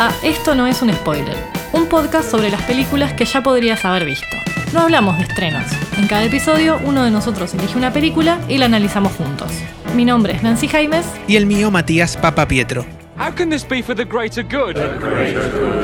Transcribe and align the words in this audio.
a 0.00 0.14
Esto 0.22 0.54
no 0.54 0.66
es 0.66 0.80
un 0.80 0.90
spoiler, 0.94 1.36
un 1.74 1.86
podcast 1.86 2.30
sobre 2.30 2.50
las 2.50 2.62
películas 2.62 3.12
que 3.12 3.26
ya 3.26 3.42
podrías 3.42 3.84
haber 3.84 4.06
visto. 4.06 4.34
No 4.72 4.80
hablamos 4.80 5.18
de 5.18 5.24
estrenos. 5.24 5.66
En 5.98 6.06
cada 6.06 6.24
episodio, 6.24 6.80
uno 6.84 7.04
de 7.04 7.10
nosotros 7.10 7.52
elige 7.52 7.76
una 7.76 7.92
película 7.92 8.40
y 8.48 8.56
la 8.56 8.64
analizamos 8.64 9.12
juntos. 9.12 9.52
Mi 9.94 10.06
nombre 10.06 10.32
es 10.32 10.42
Nancy 10.42 10.68
Jaimes. 10.68 11.04
Y 11.28 11.36
el 11.36 11.44
mío, 11.44 11.70
Matías 11.70 12.16
Papa 12.16 12.48
Pietro. 12.48 12.86
How 13.18 13.34
can 13.34 13.50
this 13.50 13.68
be 13.68 13.82
for 13.82 13.94
the 13.94 14.06
greater 14.06 14.42
good? 14.42 14.76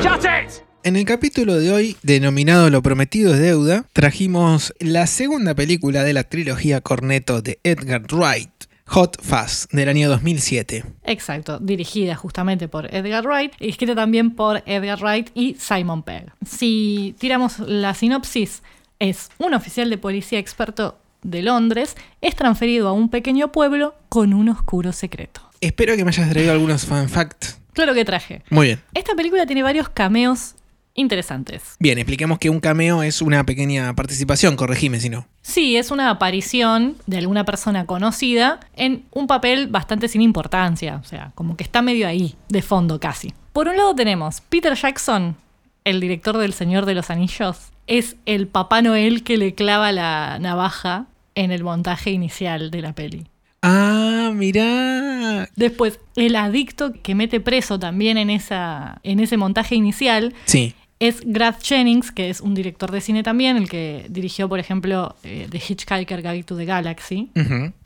Shut 0.01 0.23
it! 0.23 0.63
En 0.81 0.95
el 0.95 1.05
capítulo 1.05 1.59
de 1.59 1.71
hoy, 1.71 1.97
denominado 2.01 2.71
Lo 2.71 2.81
prometido 2.81 3.35
es 3.35 3.39
deuda, 3.39 3.85
trajimos 3.93 4.73
la 4.79 5.05
segunda 5.05 5.53
película 5.53 6.03
de 6.03 6.13
la 6.13 6.23
trilogía 6.23 6.81
Corneto 6.81 7.43
de 7.43 7.59
Edgar 7.63 8.01
Wright, 8.11 8.49
Hot 8.87 9.21
Fuzz, 9.21 9.67
del 9.71 9.89
año 9.89 10.09
2007. 10.09 10.83
Exacto, 11.03 11.59
dirigida 11.59 12.15
justamente 12.15 12.67
por 12.67 12.93
Edgar 12.93 13.25
Wright 13.25 13.53
y 13.59 13.69
escrita 13.69 13.95
también 13.95 14.31
por 14.31 14.63
Edgar 14.65 14.99
Wright 14.99 15.29
y 15.35 15.55
Simon 15.55 16.03
Pegg. 16.03 16.31
Si 16.45 17.15
tiramos 17.19 17.59
la 17.59 17.93
sinopsis, 17.93 18.63
es 18.99 19.29
un 19.37 19.53
oficial 19.53 19.89
de 19.89 19.97
policía 19.97 20.39
experto 20.39 20.97
de 21.21 21.41
Londres, 21.41 21.95
es 22.21 22.35
transferido 22.35 22.87
a 22.87 22.93
un 22.93 23.09
pequeño 23.09 23.51
pueblo 23.51 23.93
con 24.09 24.33
un 24.33 24.49
oscuro 24.49 24.93
secreto. 24.93 25.41
Espero 25.59 25.95
que 25.95 26.05
me 26.05 26.09
hayas 26.09 26.29
traído 26.29 26.51
algunos 26.51 26.85
fan 26.85 27.09
facts. 27.09 27.59
Claro 27.73 27.93
que 27.93 28.05
traje. 28.05 28.41
Muy 28.49 28.67
bien. 28.67 28.81
Esta 28.93 29.15
película 29.15 29.45
tiene 29.45 29.63
varios 29.63 29.89
cameos 29.89 30.55
interesantes. 30.97 31.77
Bien, 31.79 31.97
expliquemos 31.97 32.39
que 32.39 32.49
un 32.49 32.59
cameo 32.59 33.03
es 33.03 33.21
una 33.21 33.45
pequeña 33.45 33.95
participación, 33.95 34.57
corregime 34.57 34.99
si 34.99 35.09
no. 35.09 35.27
Sí, 35.41 35.77
es 35.77 35.91
una 35.91 36.09
aparición 36.09 36.97
de 37.05 37.19
alguna 37.19 37.45
persona 37.45 37.85
conocida 37.85 38.59
en 38.75 39.05
un 39.11 39.27
papel 39.27 39.67
bastante 39.67 40.09
sin 40.09 40.21
importancia, 40.21 40.99
o 41.01 41.05
sea, 41.05 41.31
como 41.35 41.55
que 41.55 41.63
está 41.63 41.81
medio 41.81 42.07
ahí, 42.07 42.35
de 42.49 42.61
fondo 42.61 42.99
casi. 42.99 43.33
Por 43.53 43.69
un 43.69 43.77
lado 43.77 43.95
tenemos 43.95 44.41
Peter 44.41 44.73
Jackson, 44.73 45.37
el 45.85 46.01
director 46.01 46.37
del 46.37 46.51
Señor 46.51 46.85
de 46.85 46.95
los 46.95 47.09
Anillos, 47.09 47.71
es 47.85 48.17
el 48.25 48.47
Papá 48.47 48.81
Noel 48.81 49.23
que 49.23 49.37
le 49.37 49.55
clava 49.55 49.91
la 49.91 50.37
navaja 50.39 51.05
en 51.35 51.51
el 51.51 51.63
montaje 51.63 52.09
inicial 52.11 52.71
de 52.71 52.81
la 52.81 52.93
peli. 52.93 53.27
Ah, 53.61 54.31
mirá. 54.33 55.49
Después, 55.55 55.99
el 56.15 56.35
adicto 56.35 56.93
que 57.01 57.15
mete 57.15 57.39
preso 57.39 57.79
también 57.79 58.17
en, 58.17 58.29
esa, 58.29 58.99
en 59.03 59.19
ese 59.19 59.37
montaje 59.37 59.75
inicial 59.75 60.33
Sí. 60.45 60.75
Es 60.99 61.21
Garth 61.25 61.63
Jennings, 61.63 62.11
que 62.11 62.29
es 62.29 62.41
un 62.41 62.55
director 62.55 62.91
de 62.91 63.01
cine 63.01 63.23
también, 63.23 63.57
el 63.57 63.69
que 63.69 64.05
dirigió, 64.09 64.49
por 64.49 64.59
ejemplo, 64.59 65.15
eh, 65.23 65.47
The 65.49 65.57
Hitchhiker 65.57 66.21
Guide 66.21 66.43
to 66.43 66.55
the 66.57 66.65
Galaxy. 66.65 67.29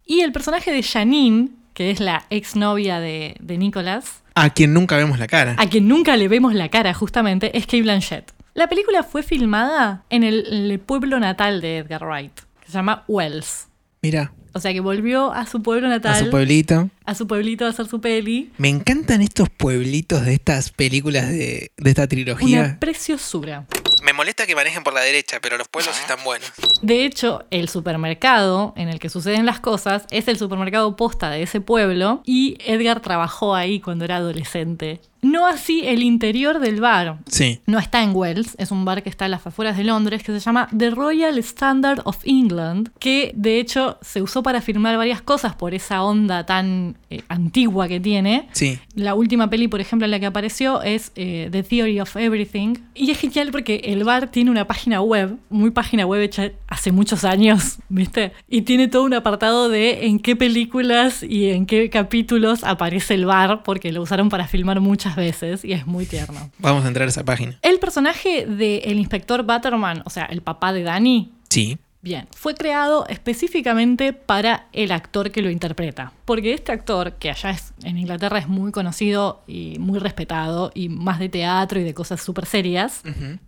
Y 0.05 0.21
el 0.21 0.31
personaje 0.31 0.71
de 0.71 0.81
Janine, 0.83 1.49
que 1.73 1.91
es 1.91 1.99
la 1.99 2.25
exnovia 2.29 2.99
de, 2.99 3.35
de 3.39 3.57
Nicholas, 3.57 4.21
A 4.35 4.49
quien 4.51 4.73
nunca 4.73 4.95
vemos 4.97 5.19
la 5.19 5.27
cara. 5.27 5.55
a 5.57 5.67
quien 5.67 5.87
nunca 5.87 6.15
le 6.15 6.27
vemos 6.27 6.53
la 6.53 6.69
cara 6.69 6.93
justamente, 6.93 7.57
es 7.57 7.65
Kate 7.65 7.81
Blanchett. 7.81 8.31
La 8.53 8.67
película 8.67 9.03
fue 9.03 9.23
filmada 9.23 10.03
en 10.09 10.23
el, 10.23 10.45
el 10.71 10.79
pueblo 10.79 11.19
natal 11.19 11.61
de 11.61 11.77
Edgar 11.79 12.03
Wright, 12.05 12.33
que 12.61 12.65
se 12.67 12.73
llama 12.73 13.03
Wells. 13.07 13.67
Mirá, 14.01 14.33
O 14.53 14.59
sea 14.59 14.73
que 14.73 14.79
volvió 14.79 15.31
a 15.31 15.45
su 15.45 15.61
pueblo 15.61 15.87
natal, 15.87 16.13
a 16.13 16.19
su 16.19 16.29
pueblito. 16.31 16.89
a 17.05 17.13
su 17.15 17.27
pueblito 17.27 17.65
a 17.65 17.69
hacer 17.69 17.85
su 17.87 18.01
peli. 18.01 18.51
Me 18.57 18.67
encantan 18.67 19.21
estos 19.21 19.47
pueblitos 19.49 20.25
de 20.25 20.33
estas 20.33 20.71
películas 20.71 21.29
de, 21.29 21.71
de 21.77 21.89
esta 21.89 22.07
trilogía. 22.07 22.59
Una 22.61 22.79
preciosura. 22.79 23.67
Me 24.03 24.13
molesta 24.13 24.47
que 24.47 24.55
manejen 24.55 24.83
por 24.83 24.95
la 24.95 25.01
derecha, 25.01 25.37
pero 25.39 25.57
los 25.57 25.67
pueblos 25.67 25.95
están 25.99 26.17
buenos. 26.25 26.51
De 26.81 27.05
hecho, 27.05 27.45
el 27.51 27.69
supermercado 27.69 28.73
en 28.75 28.89
el 28.89 28.99
que 28.99 29.09
suceden 29.09 29.45
las 29.45 29.59
cosas 29.59 30.05
es 30.09 30.27
el 30.27 30.37
supermercado 30.39 30.95
posta 30.95 31.29
de 31.29 31.43
ese 31.43 31.61
pueblo 31.61 32.23
y 32.25 32.57
Edgar 32.65 33.01
trabajó 33.01 33.53
ahí 33.53 33.79
cuando 33.79 34.05
era 34.05 34.15
adolescente. 34.17 34.99
No 35.21 35.45
así 35.45 35.83
el 35.85 36.03
interior 36.03 36.59
del 36.59 36.81
bar. 36.81 37.19
Sí. 37.27 37.59
No 37.65 37.79
está 37.79 38.03
en 38.03 38.15
Wells, 38.15 38.55
es 38.57 38.71
un 38.71 38.85
bar 38.85 39.03
que 39.03 39.09
está 39.09 39.25
a 39.25 39.27
las 39.27 39.45
afueras 39.45 39.77
de 39.77 39.83
Londres 39.83 40.23
que 40.23 40.31
se 40.31 40.39
llama 40.39 40.67
The 40.75 40.89
Royal 40.91 41.37
Standard 41.37 42.01
of 42.05 42.19
England, 42.23 42.89
que 42.99 43.31
de 43.35 43.59
hecho 43.59 43.97
se 44.01 44.21
usó 44.21 44.43
para 44.43 44.61
filmar 44.61 44.97
varias 44.97 45.21
cosas 45.21 45.55
por 45.55 45.73
esa 45.73 46.03
onda 46.03 46.45
tan 46.45 46.97
eh, 47.09 47.21
antigua 47.27 47.87
que 47.87 47.99
tiene. 47.99 48.47
Sí. 48.51 48.79
La 48.95 49.13
última 49.15 49.49
peli, 49.49 49.67
por 49.67 49.81
ejemplo, 49.81 50.05
en 50.05 50.11
la 50.11 50.19
que 50.19 50.25
apareció 50.25 50.81
es 50.81 51.11
eh, 51.15 51.49
The 51.51 51.63
Theory 51.63 51.99
of 51.99 52.15
Everything. 52.15 52.75
Y 52.95 53.11
es 53.11 53.19
genial 53.19 53.51
porque 53.51 53.81
el 53.85 54.03
bar 54.03 54.29
tiene 54.29 54.51
una 54.51 54.65
página 54.65 55.01
web, 55.01 55.37
muy 55.49 55.71
página 55.71 56.05
web 56.05 56.21
hecha 56.21 56.51
hace 56.67 56.91
muchos 56.91 57.23
años, 57.23 57.77
¿viste? 57.89 58.31
Y 58.49 58.63
tiene 58.63 58.87
todo 58.87 59.03
un 59.03 59.13
apartado 59.13 59.69
de 59.69 60.07
en 60.07 60.19
qué 60.19 60.35
películas 60.35 61.23
y 61.23 61.49
en 61.49 61.65
qué 61.65 61.89
capítulos 61.89 62.63
aparece 62.63 63.13
el 63.13 63.25
bar, 63.25 63.63
porque 63.63 63.91
lo 63.91 64.01
usaron 64.01 64.29
para 64.29 64.47
filmar 64.47 64.79
muchas 64.79 65.10
veces 65.15 65.63
y 65.65 65.73
es 65.73 65.87
muy 65.87 66.05
tierno. 66.05 66.51
Vamos 66.59 66.85
a 66.85 66.87
entrar 66.87 67.07
a 67.07 67.09
esa 67.09 67.23
página. 67.23 67.57
El 67.61 67.79
personaje 67.79 68.45
del 68.45 68.97
inspector 68.97 69.43
Butterman, 69.43 70.01
o 70.05 70.09
sea, 70.09 70.25
el 70.25 70.41
papá 70.41 70.73
de 70.73 70.83
Danny, 70.83 71.31
Sí. 71.51 71.77
Bien, 72.03 72.27
fue 72.33 72.55
creado 72.55 73.05
específicamente 73.09 74.13
para 74.13 74.67
el 74.71 74.91
actor 74.91 75.31
que 75.31 75.43
lo 75.43 75.51
interpreta. 75.51 76.13
Porque 76.25 76.53
este 76.53 76.71
actor, 76.71 77.13
que 77.19 77.29
allá 77.29 77.51
es, 77.51 77.73
en 77.83 77.97
Inglaterra 77.97 78.39
es 78.39 78.47
muy 78.47 78.71
conocido 78.71 79.43
y 79.45 79.77
muy 79.77 79.99
respetado, 79.99 80.71
y 80.73 80.89
más 80.89 81.19
de 81.19 81.29
teatro 81.29 81.79
y 81.79 81.83
de 81.83 81.93
cosas 81.93 82.21
súper 82.21 82.47
serias, 82.47 83.03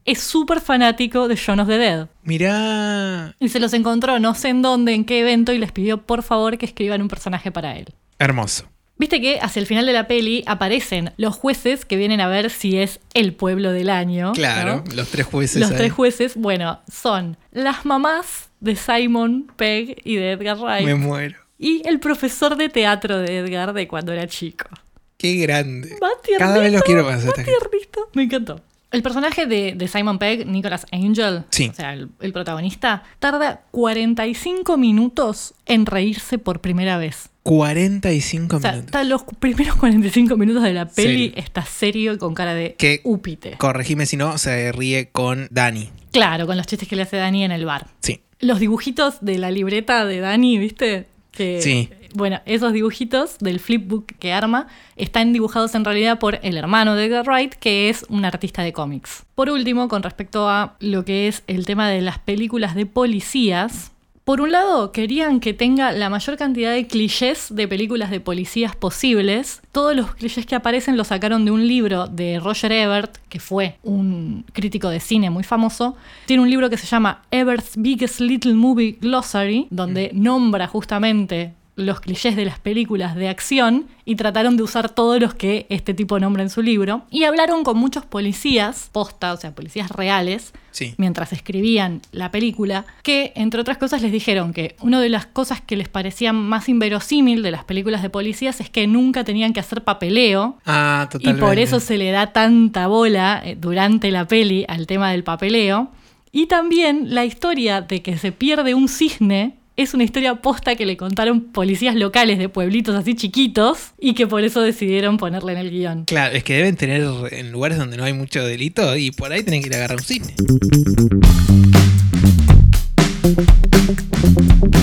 es 0.05 0.19
súper 0.19 0.61
fanático 0.61 1.27
de 1.27 1.35
Shaun 1.35 1.61
of 1.61 1.67
the 1.67 1.77
Dead. 1.77 2.07
Mirá. 2.23 3.35
Y 3.39 3.49
se 3.49 3.59
los 3.59 3.73
encontró 3.73 4.19
no 4.19 4.35
sé 4.35 4.49
en 4.49 4.61
dónde, 4.61 4.93
en 4.93 5.05
qué 5.05 5.21
evento, 5.21 5.51
y 5.53 5.57
les 5.57 5.71
pidió 5.71 6.03
por 6.03 6.21
favor 6.21 6.57
que 6.59 6.67
escriban 6.67 7.01
un 7.01 7.07
personaje 7.07 7.51
para 7.51 7.75
él. 7.75 7.87
Hermoso. 8.19 8.65
Viste 9.03 9.19
que 9.19 9.37
hacia 9.41 9.59
el 9.59 9.65
final 9.65 9.85
de 9.85 9.91
la 9.91 10.07
peli 10.07 10.45
aparecen 10.47 11.11
los 11.17 11.35
jueces 11.35 11.83
que 11.83 11.97
vienen 11.97 12.21
a 12.21 12.29
ver 12.29 12.49
si 12.49 12.77
es 12.77 13.01
el 13.13 13.33
pueblo 13.33 13.73
del 13.73 13.89
año. 13.89 14.27
¿no? 14.27 14.31
Claro, 14.31 14.81
los 14.95 15.09
tres 15.09 15.25
jueces. 15.25 15.59
Los 15.59 15.71
ahí. 15.71 15.75
tres 15.77 15.91
jueces, 15.91 16.35
bueno, 16.37 16.79
son 16.89 17.35
las 17.51 17.85
mamás 17.85 18.47
de 18.61 18.77
Simon 18.77 19.51
Pegg 19.57 19.97
y 20.05 20.15
de 20.15 20.31
Edgar 20.31 20.57
Wright 20.57 20.85
Me 20.85 20.95
muero. 20.95 21.35
y 21.59 21.85
el 21.85 21.99
profesor 21.99 22.55
de 22.55 22.69
teatro 22.69 23.17
de 23.19 23.39
Edgar 23.39 23.73
de 23.73 23.89
cuando 23.89 24.13
era 24.13 24.25
chico. 24.25 24.69
Qué 25.17 25.35
grande. 25.35 25.89
Tiernito, 25.89 26.37
Cada 26.39 26.59
vez 26.59 26.71
los 26.71 26.83
quiero 26.83 27.03
más. 27.03 27.23
tiernito. 27.23 28.09
Me 28.13 28.23
encantó. 28.23 28.61
El 28.93 29.03
personaje 29.03 29.45
de, 29.47 29.73
de 29.75 29.87
Simon 29.89 30.19
Pegg, 30.19 30.47
Nicholas 30.47 30.85
Angel, 30.91 31.43
Sí. 31.49 31.67
o 31.69 31.73
sea, 31.73 31.93
el, 31.93 32.09
el 32.21 32.31
protagonista, 32.31 33.03
tarda 33.19 33.63
45 33.71 34.77
minutos 34.77 35.53
en 35.65 35.85
reírse 35.85 36.37
por 36.37 36.61
primera 36.61 36.97
vez. 36.97 37.29
45 37.43 38.55
O 38.55 38.59
sea, 38.59 38.71
minutos. 38.71 38.87
hasta 38.87 39.03
los 39.03 39.23
primeros 39.39 39.75
45 39.75 40.37
minutos 40.37 40.63
de 40.63 40.73
la 40.73 40.85
peli 40.87 41.29
Serio. 41.29 41.33
está 41.43 41.65
serio 41.65 42.13
y 42.13 42.17
con 42.17 42.33
cara 42.33 42.53
de 42.53 42.75
¿Qué? 42.77 43.01
úpite. 43.03 43.57
Corregime 43.57 44.05
si 44.05 44.15
no, 44.15 44.37
se 44.37 44.71
ríe 44.71 45.09
con 45.11 45.47
Dani. 45.51 45.89
Claro, 46.11 46.45
con 46.47 46.55
los 46.57 46.67
chistes 46.67 46.87
que 46.87 46.95
le 46.95 47.01
hace 47.01 47.17
Dani 47.17 47.43
en 47.43 47.51
el 47.51 47.65
bar. 47.65 47.87
Sí. 48.01 48.21
los 48.39 48.59
dibujitos 48.59 49.15
de 49.21 49.37
la 49.39 49.51
libreta 49.51 50.05
de 50.05 50.19
Dani, 50.19 50.57
¿viste? 50.57 51.07
Que, 51.31 51.61
Sí. 51.61 51.89
Bueno, 52.13 52.41
esos 52.45 52.73
dibujitos 52.73 53.39
del 53.39 53.59
flipbook 53.59 54.05
que 54.19 54.33
arma 54.33 54.67
están 54.95 55.33
dibujados 55.33 55.73
en 55.73 55.83
realidad 55.83 56.19
por 56.19 56.39
el 56.43 56.57
hermano 56.57 56.95
de 56.95 57.05
Edgar 57.05 57.25
Wright, 57.25 57.55
que 57.55 57.89
es 57.89 58.05
un 58.07 58.23
artista 58.23 58.61
de 58.61 58.71
cómics. 58.71 59.25
Por 59.33 59.49
último, 59.49 59.87
con 59.87 60.03
respecto 60.03 60.47
a 60.47 60.75
lo 60.79 61.03
que 61.05 61.27
es 61.27 61.43
el 61.47 61.65
tema 61.65 61.89
de 61.89 62.01
las 62.01 62.19
películas 62.19 62.75
de 62.75 62.85
policías, 62.85 63.93
por 64.23 64.39
un 64.39 64.53
lado, 64.53 64.93
querían 64.93 65.41
que 65.41 65.53
tenga 65.53 65.91
la 65.91 66.09
mayor 66.09 66.37
cantidad 66.37 66.71
de 66.71 66.87
clichés 66.87 67.47
de 67.53 67.67
películas 67.67 68.09
de 68.09 68.21
policías 68.21 68.73
posibles. 68.73 69.61
Todos 69.73 69.93
los 69.97 70.15
clichés 70.15 70.45
que 70.45 70.55
aparecen 70.55 70.95
los 70.95 71.07
sacaron 71.07 71.43
de 71.43 71.51
un 71.51 71.67
libro 71.67 72.07
de 72.07 72.39
Roger 72.39 72.71
Ebert, 72.71 73.17
que 73.27 73.41
fue 73.41 73.75
un 73.83 74.45
crítico 74.53 74.87
de 74.87 75.01
cine 75.01 75.29
muy 75.29 75.43
famoso. 75.43 75.97
Tiene 76.25 76.41
un 76.41 76.49
libro 76.49 76.69
que 76.69 76.77
se 76.77 76.87
llama 76.87 77.23
Ebert's 77.31 77.73
Biggest 77.75 78.21
Little 78.21 78.53
Movie 78.53 78.97
Glossary, 79.01 79.67
donde 79.69 80.11
nombra 80.13 80.67
justamente 80.67 81.53
los 81.75 81.99
clichés 82.01 82.35
de 82.35 82.45
las 82.45 82.59
películas 82.59 83.15
de 83.15 83.29
acción 83.29 83.87
y 84.05 84.15
trataron 84.15 84.57
de 84.57 84.63
usar 84.63 84.89
todos 84.89 85.19
los 85.19 85.33
que 85.33 85.65
este 85.69 85.93
tipo 85.95 86.19
nombra 86.19 86.43
en 86.43 86.49
su 86.51 86.61
libro. 86.61 87.03
Y 87.09 87.23
hablaron 87.23 87.63
con 87.63 87.77
muchos 87.77 88.05
policías, 88.05 88.89
posta, 88.91 89.33
o 89.33 89.37
sea, 89.37 89.55
policías 89.55 89.89
reales, 89.89 90.53
Sí. 90.69 90.93
mientras 90.97 91.33
escribían 91.33 92.01
la 92.11 92.29
película, 92.31 92.85
que 93.03 93.31
entre 93.35 93.61
otras 93.61 93.77
cosas 93.79 94.01
les 94.03 94.11
dijeron 94.11 94.53
que 94.53 94.75
una 94.81 94.99
de 95.01 95.09
las 95.09 95.25
cosas 95.25 95.61
que 95.61 95.75
les 95.75 95.87
parecía 95.87 96.31
más 96.33 96.69
inverosímil 96.69 97.41
de 97.43 97.51
las 97.51 97.63
películas 97.63 98.01
de 98.03 98.09
policías 98.09 98.59
es 98.59 98.69
que 98.69 98.85
nunca 98.87 99.23
tenían 99.23 99.53
que 99.53 99.59
hacer 99.59 99.83
papeleo. 99.83 100.57
Ah, 100.65 101.05
Y 101.09 101.11
totalmente. 101.13 101.41
por 101.45 101.57
eso 101.59 101.79
se 101.79 101.97
le 101.97 102.11
da 102.11 102.33
tanta 102.33 102.87
bola 102.87 103.41
eh, 103.43 103.55
durante 103.59 104.11
la 104.11 104.27
peli 104.27 104.65
al 104.67 104.85
tema 104.87 105.11
del 105.11 105.23
papeleo. 105.23 105.89
Y 106.31 106.47
también 106.47 107.13
la 107.13 107.25
historia 107.25 107.81
de 107.81 108.01
que 108.01 108.17
se 108.17 108.31
pierde 108.31 108.73
un 108.73 108.87
cisne 108.87 109.57
es 109.75 109.95
una 109.95 110.03
historia 110.03 110.35
posta 110.35 110.75
que 110.75 110.85
le 110.85 110.97
contaron 110.97 111.41
policías 111.41 111.95
locales 111.95 112.37
de 112.37 112.47
pueblitos 112.47 112.95
así 112.95 113.15
chiquitos 113.15 113.93
y 113.99 114.13
que 114.13 114.27
por 114.27 114.43
eso 114.43 114.61
decidieron 114.61 115.17
ponerla 115.17 115.53
en 115.53 115.57
el 115.57 115.71
guion. 115.71 116.05
Claro, 116.05 116.35
es 116.35 116.43
que 116.43 116.55
deben 116.55 116.75
tener 116.75 117.03
en 117.31 117.51
lugares 117.51 117.79
donde 117.79 117.97
no 117.97 118.03
hay 118.03 118.13
mucho 118.13 118.45
delito 118.45 118.95
y 118.95 119.11
por 119.11 119.31
ahí 119.31 119.41
tienen 119.41 119.61
que 119.61 119.69
ir 119.69 119.73
a 119.73 119.77
agarrar 119.77 119.97
un 119.97 120.03
cine. 120.03 120.27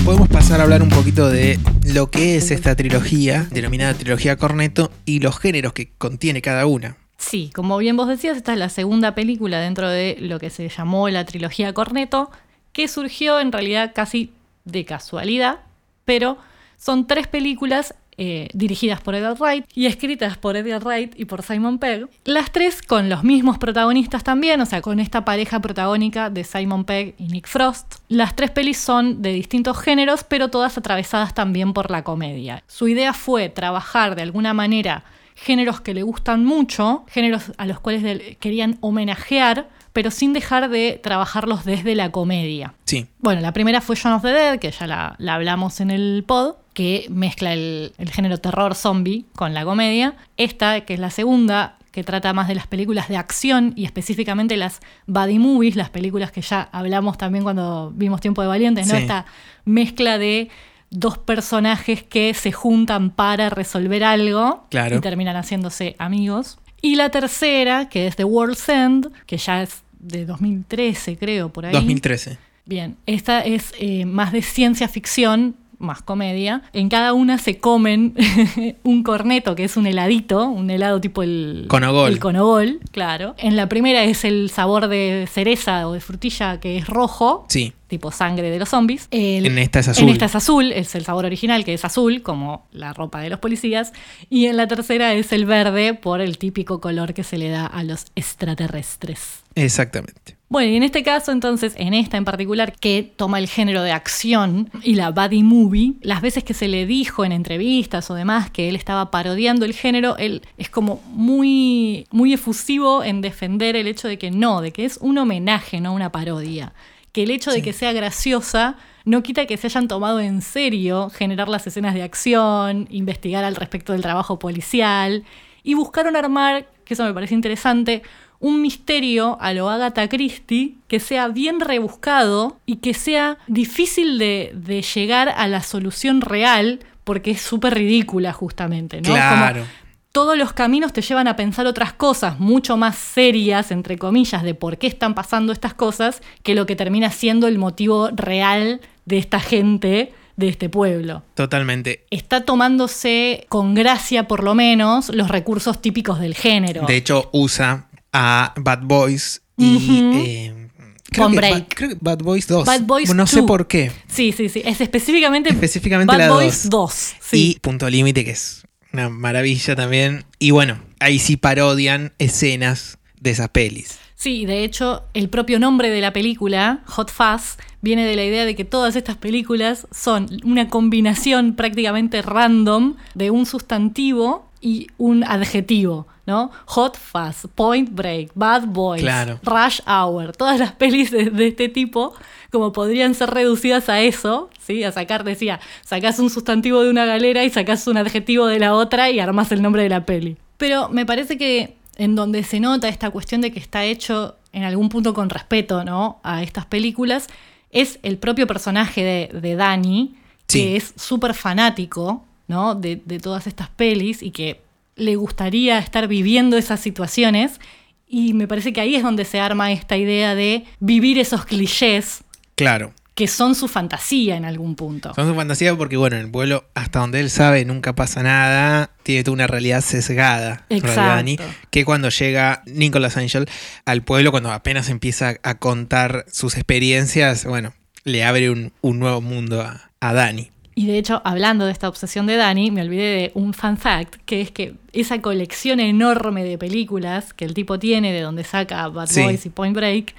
Podemos 0.04 0.28
pasar 0.28 0.60
a 0.60 0.64
hablar 0.64 0.82
un 0.82 0.88
poquito 0.88 1.28
de 1.28 1.58
lo 1.86 2.10
que 2.10 2.36
es 2.36 2.50
esta 2.50 2.74
trilogía, 2.74 3.46
denominada 3.52 3.94
trilogía 3.94 4.36
Corneto, 4.36 4.90
y 5.04 5.20
los 5.20 5.38
géneros 5.38 5.72
que 5.72 5.92
contiene 5.98 6.42
cada 6.42 6.66
una. 6.66 6.96
Sí, 7.16 7.50
como 7.54 7.78
bien 7.78 7.96
vos 7.96 8.08
decías, 8.08 8.36
esta 8.36 8.54
es 8.54 8.58
la 8.58 8.70
segunda 8.70 9.14
película 9.14 9.60
dentro 9.60 9.88
de 9.88 10.16
lo 10.18 10.40
que 10.40 10.50
se 10.50 10.68
llamó 10.68 11.08
la 11.10 11.24
trilogía 11.26 11.72
Corneto, 11.74 12.30
que 12.72 12.88
surgió 12.88 13.38
en 13.38 13.52
realidad 13.52 13.92
casi 13.94 14.32
de 14.64 14.84
casualidad, 14.84 15.60
pero 16.04 16.38
son 16.76 17.06
tres 17.06 17.26
películas 17.26 17.94
eh, 18.22 18.48
dirigidas 18.52 19.00
por 19.00 19.14
Edgar 19.14 19.34
Wright 19.40 19.64
y 19.74 19.86
escritas 19.86 20.36
por 20.36 20.54
Edgar 20.54 20.84
Wright 20.84 21.18
y 21.18 21.24
por 21.24 21.42
Simon 21.42 21.78
Pegg. 21.78 22.06
Las 22.24 22.52
tres 22.52 22.82
con 22.82 23.08
los 23.08 23.24
mismos 23.24 23.56
protagonistas 23.56 24.24
también, 24.24 24.60
o 24.60 24.66
sea, 24.66 24.82
con 24.82 25.00
esta 25.00 25.24
pareja 25.24 25.60
protagónica 25.60 26.28
de 26.28 26.44
Simon 26.44 26.84
Pegg 26.84 27.14
y 27.16 27.28
Nick 27.28 27.48
Frost. 27.48 27.94
Las 28.08 28.36
tres 28.36 28.50
pelis 28.50 28.76
son 28.76 29.22
de 29.22 29.32
distintos 29.32 29.78
géneros, 29.78 30.22
pero 30.22 30.48
todas 30.48 30.76
atravesadas 30.76 31.32
también 31.32 31.72
por 31.72 31.90
la 31.90 32.04
comedia. 32.04 32.62
Su 32.66 32.88
idea 32.88 33.14
fue 33.14 33.48
trabajar 33.48 34.16
de 34.16 34.22
alguna 34.22 34.52
manera 34.52 35.04
géneros 35.34 35.80
que 35.80 35.94
le 35.94 36.02
gustan 36.02 36.44
mucho, 36.44 37.06
géneros 37.08 37.52
a 37.56 37.64
los 37.64 37.80
cuales 37.80 38.36
querían 38.38 38.76
homenajear, 38.82 39.70
pero 39.92 40.10
sin 40.10 40.32
dejar 40.32 40.68
de 40.70 41.00
trabajarlos 41.02 41.64
desde 41.64 41.94
la 41.94 42.10
comedia. 42.12 42.74
Sí, 42.84 43.06
Bueno, 43.18 43.40
la 43.40 43.52
primera 43.52 43.80
fue 43.80 43.96
Shaun 43.96 44.14
of 44.14 44.22
the 44.22 44.28
Dead, 44.28 44.58
que 44.58 44.70
ya 44.70 44.86
la, 44.86 45.14
la 45.18 45.34
hablamos 45.34 45.80
en 45.80 45.90
el 45.90 46.24
pod, 46.26 46.54
que 46.74 47.06
mezcla 47.10 47.52
el, 47.52 47.92
el 47.98 48.10
género 48.10 48.38
terror 48.38 48.74
zombie 48.74 49.24
con 49.34 49.54
la 49.54 49.64
comedia. 49.64 50.14
Esta, 50.36 50.82
que 50.82 50.94
es 50.94 51.00
la 51.00 51.10
segunda, 51.10 51.76
que 51.90 52.04
trata 52.04 52.32
más 52.32 52.46
de 52.46 52.54
las 52.54 52.68
películas 52.68 53.08
de 53.08 53.16
acción 53.16 53.72
y 53.76 53.84
específicamente 53.84 54.56
las 54.56 54.80
buddy 55.08 55.40
movies, 55.40 55.74
las 55.74 55.90
películas 55.90 56.30
que 56.30 56.40
ya 56.40 56.68
hablamos 56.70 57.18
también 57.18 57.42
cuando 57.42 57.92
vimos 57.94 58.20
Tiempo 58.20 58.42
de 58.42 58.48
Valientes, 58.48 58.86
¿no? 58.86 58.94
Sí. 58.94 59.00
Esta 59.02 59.26
mezcla 59.64 60.16
de 60.18 60.48
dos 60.90 61.18
personajes 61.18 62.02
que 62.04 62.32
se 62.34 62.52
juntan 62.52 63.10
para 63.10 63.50
resolver 63.50 64.04
algo 64.04 64.66
Claro. 64.70 64.96
y 64.96 65.00
terminan 65.00 65.36
haciéndose 65.36 65.96
amigos. 65.98 66.58
Y 66.82 66.96
la 66.96 67.10
tercera, 67.10 67.88
que 67.88 68.06
es 68.06 68.16
The 68.16 68.24
World's 68.24 68.68
End, 68.68 69.10
que 69.26 69.36
ya 69.36 69.62
es 69.62 69.82
de 69.98 70.24
2013, 70.24 71.16
creo, 71.16 71.52
por 71.52 71.66
ahí. 71.66 71.72
2013. 71.72 72.38
Bien, 72.64 72.96
esta 73.06 73.40
es 73.40 73.72
eh, 73.78 74.04
más 74.04 74.32
de 74.32 74.42
ciencia 74.42 74.88
ficción, 74.88 75.56
más 75.80 76.02
comedia. 76.02 76.62
En 76.72 76.88
cada 76.88 77.12
una 77.12 77.38
se 77.38 77.58
comen 77.58 78.14
un 78.84 79.02
corneto, 79.02 79.54
que 79.56 79.64
es 79.64 79.76
un 79.76 79.86
heladito, 79.86 80.46
un 80.46 80.70
helado 80.70 81.00
tipo 81.00 81.22
el 81.24 81.64
Conogol. 81.68 82.12
El 82.12 82.18
conogol, 82.20 82.78
claro. 82.92 83.34
En 83.38 83.56
la 83.56 83.68
primera 83.68 84.04
es 84.04 84.24
el 84.24 84.50
sabor 84.50 84.86
de 84.88 85.28
cereza 85.30 85.88
o 85.88 85.92
de 85.94 86.00
frutilla, 86.00 86.60
que 86.60 86.76
es 86.78 86.86
rojo, 86.86 87.46
Sí, 87.48 87.72
tipo 87.88 88.12
sangre 88.12 88.50
de 88.50 88.58
los 88.60 88.68
zombies. 88.68 89.08
El- 89.10 89.46
En 89.46 89.58
esta 89.58 89.80
es 89.80 89.88
azul. 89.88 90.04
En 90.04 90.10
esta 90.10 90.26
es 90.26 90.36
azul, 90.36 90.70
es 90.72 90.94
el 90.94 91.04
sabor 91.04 91.24
original, 91.24 91.64
que 91.64 91.74
es 91.74 91.84
azul, 91.84 92.22
como 92.22 92.66
la 92.70 92.92
ropa 92.92 93.20
de 93.20 93.30
los 93.30 93.40
policías. 93.40 93.92
Y 94.28 94.46
en 94.46 94.56
la 94.56 94.68
tercera 94.68 95.14
es 95.14 95.32
el 95.32 95.44
verde, 95.46 95.94
por 95.94 96.20
el 96.20 96.38
típico 96.38 96.80
color 96.80 97.14
que 97.14 97.24
se 97.24 97.38
le 97.38 97.48
da 97.48 97.66
a 97.66 97.82
los 97.82 98.06
extraterrestres. 98.14 99.42
exactamente. 99.54 100.36
Bueno, 100.52 100.72
y 100.72 100.76
en 100.76 100.82
este 100.82 101.04
caso, 101.04 101.30
entonces, 101.30 101.74
en 101.76 101.94
esta 101.94 102.16
en 102.16 102.24
particular, 102.24 102.72
que 102.72 103.04
toma 103.04 103.38
el 103.38 103.46
género 103.46 103.84
de 103.84 103.92
acción 103.92 104.68
y 104.82 104.96
la 104.96 105.12
buddy 105.12 105.44
movie, 105.44 105.94
las 106.02 106.22
veces 106.22 106.42
que 106.42 106.54
se 106.54 106.66
le 106.66 106.86
dijo 106.86 107.24
en 107.24 107.30
entrevistas 107.30 108.10
o 108.10 108.14
demás 108.14 108.50
que 108.50 108.68
él 108.68 108.74
estaba 108.74 109.12
parodiando 109.12 109.64
el 109.64 109.74
género, 109.74 110.16
él 110.16 110.42
es 110.58 110.68
como 110.68 111.00
muy, 111.06 112.08
muy 112.10 112.32
efusivo 112.32 113.04
en 113.04 113.20
defender 113.20 113.76
el 113.76 113.86
hecho 113.86 114.08
de 114.08 114.18
que 114.18 114.32
no, 114.32 114.60
de 114.60 114.72
que 114.72 114.84
es 114.84 114.98
un 115.00 115.18
homenaje, 115.18 115.80
no 115.80 115.94
una 115.94 116.10
parodia. 116.10 116.72
Que 117.12 117.22
el 117.22 117.30
hecho 117.30 117.52
de 117.52 117.62
que 117.62 117.72
sea 117.72 117.92
graciosa 117.92 118.76
no 119.04 119.22
quita 119.22 119.46
que 119.46 119.56
se 119.56 119.68
hayan 119.68 119.86
tomado 119.86 120.18
en 120.18 120.42
serio 120.42 121.10
generar 121.10 121.48
las 121.48 121.64
escenas 121.68 121.94
de 121.94 122.02
acción, 122.02 122.88
investigar 122.90 123.44
al 123.44 123.54
respecto 123.54 123.92
del 123.92 124.02
trabajo 124.02 124.40
policial 124.40 125.22
y 125.62 125.74
buscaron 125.74 126.16
armar, 126.16 126.66
que 126.84 126.94
eso 126.94 127.04
me 127.04 127.14
parece 127.14 127.34
interesante, 127.34 128.02
un 128.40 128.62
misterio 128.62 129.38
a 129.40 129.52
lo 129.52 129.70
Agatha 129.70 130.08
Christie 130.08 130.74
que 130.88 130.98
sea 130.98 131.28
bien 131.28 131.60
rebuscado 131.60 132.58
y 132.66 132.76
que 132.76 132.94
sea 132.94 133.38
difícil 133.46 134.18
de, 134.18 134.52
de 134.54 134.82
llegar 134.82 135.28
a 135.28 135.46
la 135.46 135.62
solución 135.62 136.22
real 136.22 136.80
porque 137.04 137.32
es 137.32 137.40
súper 137.42 137.74
ridícula 137.74 138.32
justamente, 138.32 139.00
¿no? 139.00 139.10
Claro. 139.10 139.60
Como 139.60 139.80
todos 140.12 140.36
los 140.36 140.52
caminos 140.52 140.92
te 140.92 141.02
llevan 141.02 141.28
a 141.28 141.36
pensar 141.36 141.66
otras 141.66 141.92
cosas 141.92 142.40
mucho 142.40 142.76
más 142.76 142.96
serias, 142.96 143.70
entre 143.70 143.96
comillas, 143.96 144.42
de 144.42 144.54
por 144.54 144.78
qué 144.78 144.88
están 144.88 145.14
pasando 145.14 145.52
estas 145.52 145.74
cosas, 145.74 146.20
que 146.42 146.54
lo 146.54 146.66
que 146.66 146.74
termina 146.76 147.10
siendo 147.10 147.46
el 147.46 147.58
motivo 147.58 148.10
real 148.12 148.80
de 149.04 149.18
esta 149.18 149.38
gente 149.38 150.12
de 150.36 150.48
este 150.48 150.70
pueblo 150.70 151.22
Totalmente. 151.34 152.06
está 152.10 152.44
tomándose 152.44 153.44
con 153.50 153.74
gracia 153.74 154.26
por 154.26 154.42
lo 154.42 154.54
menos 154.54 155.10
los 155.10 155.28
recursos 155.28 155.82
típicos 155.82 156.18
del 156.18 156.34
género. 156.34 156.86
De 156.86 156.96
hecho, 156.96 157.28
usa 157.32 157.86
a 158.12 158.54
Bad 158.56 158.80
Boys 158.82 159.42
y. 159.56 160.00
Eh, 160.14 160.68
creo, 161.10 161.30
que 161.30 161.36
Break. 161.36 161.52
Bad, 161.52 161.66
creo 161.68 161.88
que 161.90 161.96
Bad 162.00 162.18
Boys 162.18 162.46
2. 162.46 162.66
Bad 162.66 162.82
Boys 162.82 163.14
no 163.14 163.26
sé 163.26 163.38
2. 163.38 163.46
por 163.46 163.66
qué. 163.66 163.92
Sí, 164.08 164.32
sí, 164.32 164.48
sí. 164.48 164.62
Es 164.64 164.80
específicamente, 164.80 165.50
Específicamente 165.50 166.12
Bad 166.12 166.18
la 166.18 166.30
Boys 166.30 166.68
2. 166.68 166.70
2. 166.70 166.92
Sí. 167.20 167.56
Y 167.56 167.58
Punto 167.60 167.88
Límite, 167.88 168.24
que 168.24 168.32
es 168.32 168.64
una 168.92 169.08
maravilla 169.08 169.76
también. 169.76 170.24
Y 170.38 170.50
bueno, 170.50 170.80
ahí 170.98 171.18
sí 171.18 171.36
parodian 171.36 172.12
escenas 172.18 172.98
de 173.20 173.30
esas 173.30 173.48
pelis. 173.50 173.98
Sí, 174.20 174.44
de 174.44 174.64
hecho, 174.64 175.04
el 175.14 175.30
propio 175.30 175.58
nombre 175.58 175.88
de 175.88 176.02
la 176.02 176.12
película, 176.12 176.82
Hot 176.86 177.10
Fuzz, 177.10 177.56
viene 177.80 178.04
de 178.04 178.16
la 178.16 178.24
idea 178.24 178.44
de 178.44 178.54
que 178.54 178.66
todas 178.66 178.94
estas 178.94 179.16
películas 179.16 179.86
son 179.92 180.28
una 180.44 180.68
combinación 180.68 181.54
prácticamente 181.54 182.20
random 182.20 182.96
de 183.14 183.30
un 183.30 183.46
sustantivo 183.46 184.50
y 184.60 184.88
un 184.98 185.24
adjetivo, 185.24 186.06
¿no? 186.30 186.50
Hot 186.66 186.96
Fuzz, 186.96 187.46
Point 187.54 187.90
Break, 187.92 188.30
Bad 188.34 188.66
Boys, 188.68 189.02
Claro. 189.02 189.38
Rush 189.42 189.80
Hour, 189.86 190.32
todas 190.36 190.58
las 190.58 190.72
pelis 190.80 191.10
de, 191.10 191.30
de 191.30 191.48
este 191.48 191.68
tipo, 191.68 192.14
como 192.50 192.72
podrían 192.72 193.14
ser 193.14 193.30
reducidas 193.30 193.88
a 193.88 194.00
eso, 194.00 194.48
¿sí? 194.64 194.82
A 194.84 194.92
sacar, 194.92 195.24
decía, 195.24 195.60
sacás 195.84 196.18
un 196.18 196.30
sustantivo 196.30 196.82
de 196.82 196.90
una 196.90 197.04
galera 197.04 197.44
y 197.44 197.50
sacás 197.50 197.86
un 197.86 197.96
adjetivo 197.96 198.46
de 198.46 198.58
la 198.58 198.74
otra 198.74 199.10
y 199.10 199.20
armás 199.20 199.52
el 199.52 199.60
nombre 199.62 199.82
de 199.82 199.88
la 199.88 200.06
peli. 200.06 200.36
Pero 200.56 200.88
me 200.88 201.04
parece 201.04 201.36
que 201.36 201.76
en 201.96 202.14
donde 202.14 202.42
se 202.44 202.60
nota 202.60 202.88
esta 202.88 203.10
cuestión 203.10 203.40
de 203.42 203.50
que 203.52 203.58
está 203.58 203.84
hecho 203.84 204.36
en 204.52 204.62
algún 204.64 204.88
punto 204.88 205.12
con 205.14 205.28
respeto, 205.30 205.84
¿no? 205.84 206.18
A 206.22 206.42
estas 206.42 206.64
películas, 206.66 207.26
es 207.70 207.98
el 208.02 208.18
propio 208.18 208.46
personaje 208.46 209.04
de, 209.32 209.40
de 209.40 209.54
Danny, 209.56 210.14
Sí. 210.48 210.58
que 210.62 210.76
es 210.76 210.92
súper 210.96 211.34
fanático, 211.34 212.24
¿no? 212.48 212.74
De, 212.74 213.00
de 213.04 213.20
todas 213.20 213.46
estas 213.46 213.68
pelis 213.68 214.20
y 214.22 214.32
que 214.32 214.60
le 215.00 215.16
gustaría 215.16 215.78
estar 215.78 216.06
viviendo 216.08 216.56
esas 216.56 216.80
situaciones. 216.80 217.60
Y 218.06 218.34
me 218.34 218.46
parece 218.48 218.72
que 218.72 218.80
ahí 218.80 218.94
es 218.96 219.02
donde 219.02 219.24
se 219.24 219.38
arma 219.40 219.70
esta 219.72 219.96
idea 219.96 220.34
de 220.34 220.64
vivir 220.80 221.18
esos 221.18 221.44
clichés 221.46 222.22
Claro. 222.56 222.92
que 223.14 223.28
son 223.28 223.54
su 223.54 223.68
fantasía 223.68 224.36
en 224.36 224.44
algún 224.44 224.74
punto. 224.76 225.12
Son 225.14 225.28
su 225.28 225.34
fantasía 225.34 225.76
porque, 225.76 225.96
bueno, 225.96 226.16
en 226.16 226.22
el 226.22 226.26
vuelo, 226.28 226.64
hasta 226.74 226.98
donde 227.00 227.20
él 227.20 227.30
sabe, 227.30 227.64
nunca 227.64 227.94
pasa 227.94 228.22
nada. 228.22 228.90
Tiene 229.02 229.22
toda 229.24 229.34
una 229.34 229.46
realidad 229.46 229.80
sesgada. 229.82 230.64
realidad, 230.68 230.96
Dani, 230.96 231.32
Exacto. 231.34 231.54
que 231.70 231.84
cuando 231.84 232.08
llega 232.08 232.62
Nicholas 232.66 233.16
Angel 233.16 233.46
al 233.84 234.02
pueblo, 234.02 234.30
cuando 234.32 234.50
apenas 234.52 234.88
empieza 234.88 235.36
a 235.42 235.54
contar 235.58 236.24
sus 236.32 236.56
experiencias, 236.56 237.44
bueno, 237.44 237.74
le 238.04 238.24
abre 238.24 238.50
un, 238.50 238.72
un 238.80 238.98
nuevo 238.98 239.20
mundo 239.20 239.60
a, 239.62 239.90
a 240.00 240.12
Dani. 240.14 240.50
Y 240.80 240.86
de 240.86 240.96
hecho, 240.96 241.20
hablando 241.26 241.66
de 241.66 241.72
esta 241.72 241.90
obsesión 241.90 242.24
de 242.24 242.36
Danny, 242.36 242.70
me 242.70 242.80
olvidé 242.80 243.02
de 243.02 243.32
un 243.34 243.52
fun 243.52 243.76
fact, 243.76 244.14
que 244.24 244.40
es 244.40 244.50
que 244.50 244.76
esa 244.94 245.20
colección 245.20 245.78
enorme 245.78 246.42
de 246.42 246.56
películas 246.56 247.34
que 247.34 247.44
el 247.44 247.52
tipo 247.52 247.78
tiene, 247.78 248.14
de 248.14 248.22
donde 248.22 248.44
saca 248.44 248.88
Bad 248.88 249.08
Sí. 249.08 249.20
Boys 249.22 249.44
y 249.44 249.50
Point 249.50 249.76
Break, 249.76 250.14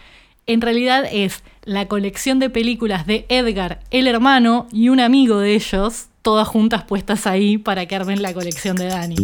en 0.45 0.61
realidad 0.61 1.05
es 1.11 1.43
la 1.63 1.87
colección 1.87 2.37
de 2.37 2.51
películas 2.51 3.07
de 3.07 3.25
Edgar, 3.29 3.79
el 3.89 4.05
hermano, 4.05 4.67
y 4.71 4.89
un 4.89 4.99
amigo 4.99 5.39
de 5.39 5.55
ellos, 5.55 6.09
todas 6.21 6.47
juntas 6.47 6.83
puestas 6.83 7.25
ahí 7.25 7.57
para 7.57 7.87
que 7.87 7.95
armen 7.95 8.21
la 8.21 8.31
colección 8.35 8.75
de 8.75 8.85
Danny. 8.85 9.15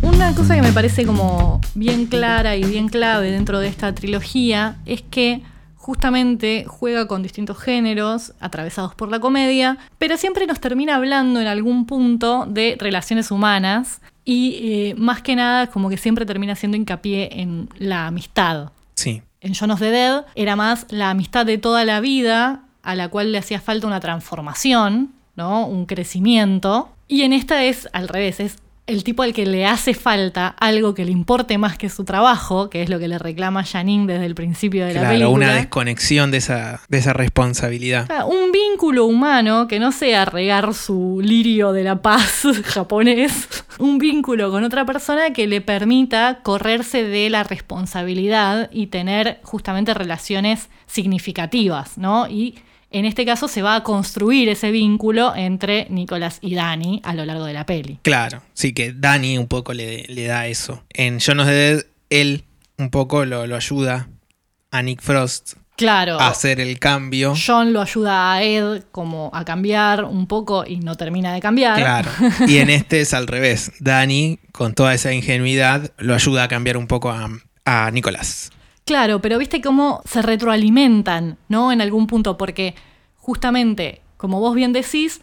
Una 0.00 0.34
cosa 0.34 0.54
que 0.54 0.62
me 0.62 0.72
parece 0.72 1.04
como 1.04 1.60
bien 1.74 2.06
clara 2.06 2.56
y 2.56 2.64
bien 2.64 2.88
clave 2.88 3.30
dentro 3.30 3.58
de 3.60 3.68
esta 3.68 3.94
trilogía 3.94 4.78
es 4.86 5.02
que 5.02 5.42
justamente 5.82 6.64
juega 6.68 7.08
con 7.08 7.24
distintos 7.24 7.58
géneros 7.58 8.34
atravesados 8.38 8.94
por 8.94 9.10
la 9.10 9.18
comedia, 9.18 9.78
pero 9.98 10.16
siempre 10.16 10.46
nos 10.46 10.60
termina 10.60 10.94
hablando 10.94 11.40
en 11.40 11.48
algún 11.48 11.86
punto 11.86 12.46
de 12.46 12.76
relaciones 12.78 13.32
humanas 13.32 14.00
y 14.24 14.60
eh, 14.62 14.94
más 14.96 15.22
que 15.22 15.34
nada 15.34 15.66
como 15.66 15.90
que 15.90 15.96
siempre 15.96 16.24
termina 16.24 16.52
haciendo 16.52 16.76
hincapié 16.76 17.40
en 17.40 17.68
la 17.78 18.06
amistad. 18.06 18.70
Sí. 18.94 19.22
En 19.40 19.54
John 19.56 19.72
of 19.72 19.80
the 19.80 19.90
Dead 19.90 20.24
era 20.36 20.54
más 20.54 20.86
la 20.88 21.10
amistad 21.10 21.46
de 21.46 21.58
toda 21.58 21.84
la 21.84 21.98
vida 21.98 22.62
a 22.84 22.94
la 22.94 23.08
cual 23.08 23.32
le 23.32 23.38
hacía 23.38 23.60
falta 23.60 23.88
una 23.88 23.98
transformación, 23.98 25.12
¿no? 25.34 25.66
Un 25.66 25.86
crecimiento. 25.86 26.90
Y 27.08 27.22
en 27.22 27.32
esta 27.32 27.64
es 27.64 27.88
al 27.92 28.06
revés, 28.06 28.38
es 28.38 28.58
el 28.92 29.04
tipo 29.04 29.22
al 29.22 29.32
que 29.32 29.46
le 29.46 29.66
hace 29.66 29.94
falta 29.94 30.48
algo 30.48 30.94
que 30.94 31.04
le 31.04 31.10
importe 31.12 31.58
más 31.58 31.76
que 31.78 31.88
su 31.88 32.04
trabajo, 32.04 32.70
que 32.70 32.82
es 32.82 32.88
lo 32.90 32.98
que 32.98 33.08
le 33.08 33.18
reclama 33.18 33.64
Janine 33.64 34.12
desde 34.12 34.26
el 34.26 34.34
principio 34.34 34.84
de 34.86 34.94
la 34.94 35.00
Claro, 35.00 35.14
película. 35.18 35.46
una 35.46 35.54
desconexión 35.54 36.30
de 36.30 36.38
esa, 36.38 36.80
de 36.88 36.98
esa 36.98 37.12
responsabilidad. 37.12 38.08
Un 38.26 38.52
vínculo 38.52 39.06
humano 39.06 39.66
que 39.68 39.78
no 39.80 39.92
sea 39.92 40.24
regar 40.24 40.74
su 40.74 41.20
lirio 41.22 41.72
de 41.72 41.84
la 41.84 42.02
paz 42.02 42.42
japonés, 42.64 43.48
un 43.78 43.98
vínculo 43.98 44.50
con 44.50 44.64
otra 44.64 44.84
persona 44.84 45.32
que 45.32 45.46
le 45.46 45.60
permita 45.60 46.40
correrse 46.42 47.02
de 47.04 47.30
la 47.30 47.44
responsabilidad 47.44 48.68
y 48.72 48.88
tener 48.88 49.40
justamente 49.42 49.94
relaciones 49.94 50.68
significativas, 50.86 51.98
¿no? 51.98 52.28
Y 52.28 52.56
en 52.92 53.04
este 53.04 53.24
caso 53.24 53.48
se 53.48 53.62
va 53.62 53.76
a 53.76 53.82
construir 53.82 54.48
ese 54.48 54.70
vínculo 54.70 55.34
entre 55.36 55.86
Nicolás 55.90 56.38
y 56.40 56.54
Dani 56.54 57.00
a 57.04 57.14
lo 57.14 57.24
largo 57.24 57.44
de 57.44 57.52
la 57.52 57.66
peli. 57.66 57.98
Claro, 58.02 58.42
sí 58.54 58.72
que 58.72 58.92
Danny 58.92 59.38
un 59.38 59.48
poco 59.48 59.72
le, 59.72 60.04
le 60.08 60.26
da 60.26 60.46
eso. 60.46 60.84
En 60.90 61.18
John 61.24 61.40
of 61.40 61.46
the 61.46 61.52
Dead, 61.52 61.86
él 62.10 62.44
un 62.78 62.90
poco 62.90 63.24
lo, 63.24 63.46
lo 63.46 63.56
ayuda 63.56 64.08
a 64.70 64.82
Nick 64.82 65.00
Frost 65.02 65.54
Claro. 65.76 66.20
a 66.20 66.28
hacer 66.28 66.60
el 66.60 66.78
cambio. 66.78 67.34
John 67.34 67.72
lo 67.72 67.80
ayuda 67.80 68.34
a 68.34 68.42
Ed 68.42 68.82
como 68.92 69.30
a 69.32 69.44
cambiar 69.44 70.04
un 70.04 70.26
poco 70.26 70.64
y 70.66 70.76
no 70.76 70.96
termina 70.96 71.32
de 71.32 71.40
cambiar. 71.40 71.78
Claro. 71.78 72.10
Y 72.46 72.58
en 72.58 72.70
este 72.70 73.00
es 73.00 73.14
al 73.14 73.26
revés. 73.26 73.72
Danny, 73.80 74.38
con 74.52 74.74
toda 74.74 74.94
esa 74.94 75.12
ingenuidad, 75.12 75.90
lo 75.98 76.14
ayuda 76.14 76.44
a 76.44 76.48
cambiar 76.48 76.76
un 76.76 76.86
poco 76.86 77.10
a, 77.10 77.28
a 77.64 77.90
Nicolás. 77.90 78.50
Claro, 78.84 79.20
pero 79.20 79.38
viste 79.38 79.60
cómo 79.60 80.02
se 80.04 80.22
retroalimentan, 80.22 81.38
¿no? 81.48 81.70
En 81.70 81.80
algún 81.80 82.06
punto, 82.06 82.36
porque 82.36 82.74
justamente, 83.16 84.02
como 84.16 84.40
vos 84.40 84.54
bien 84.54 84.72
decís, 84.72 85.20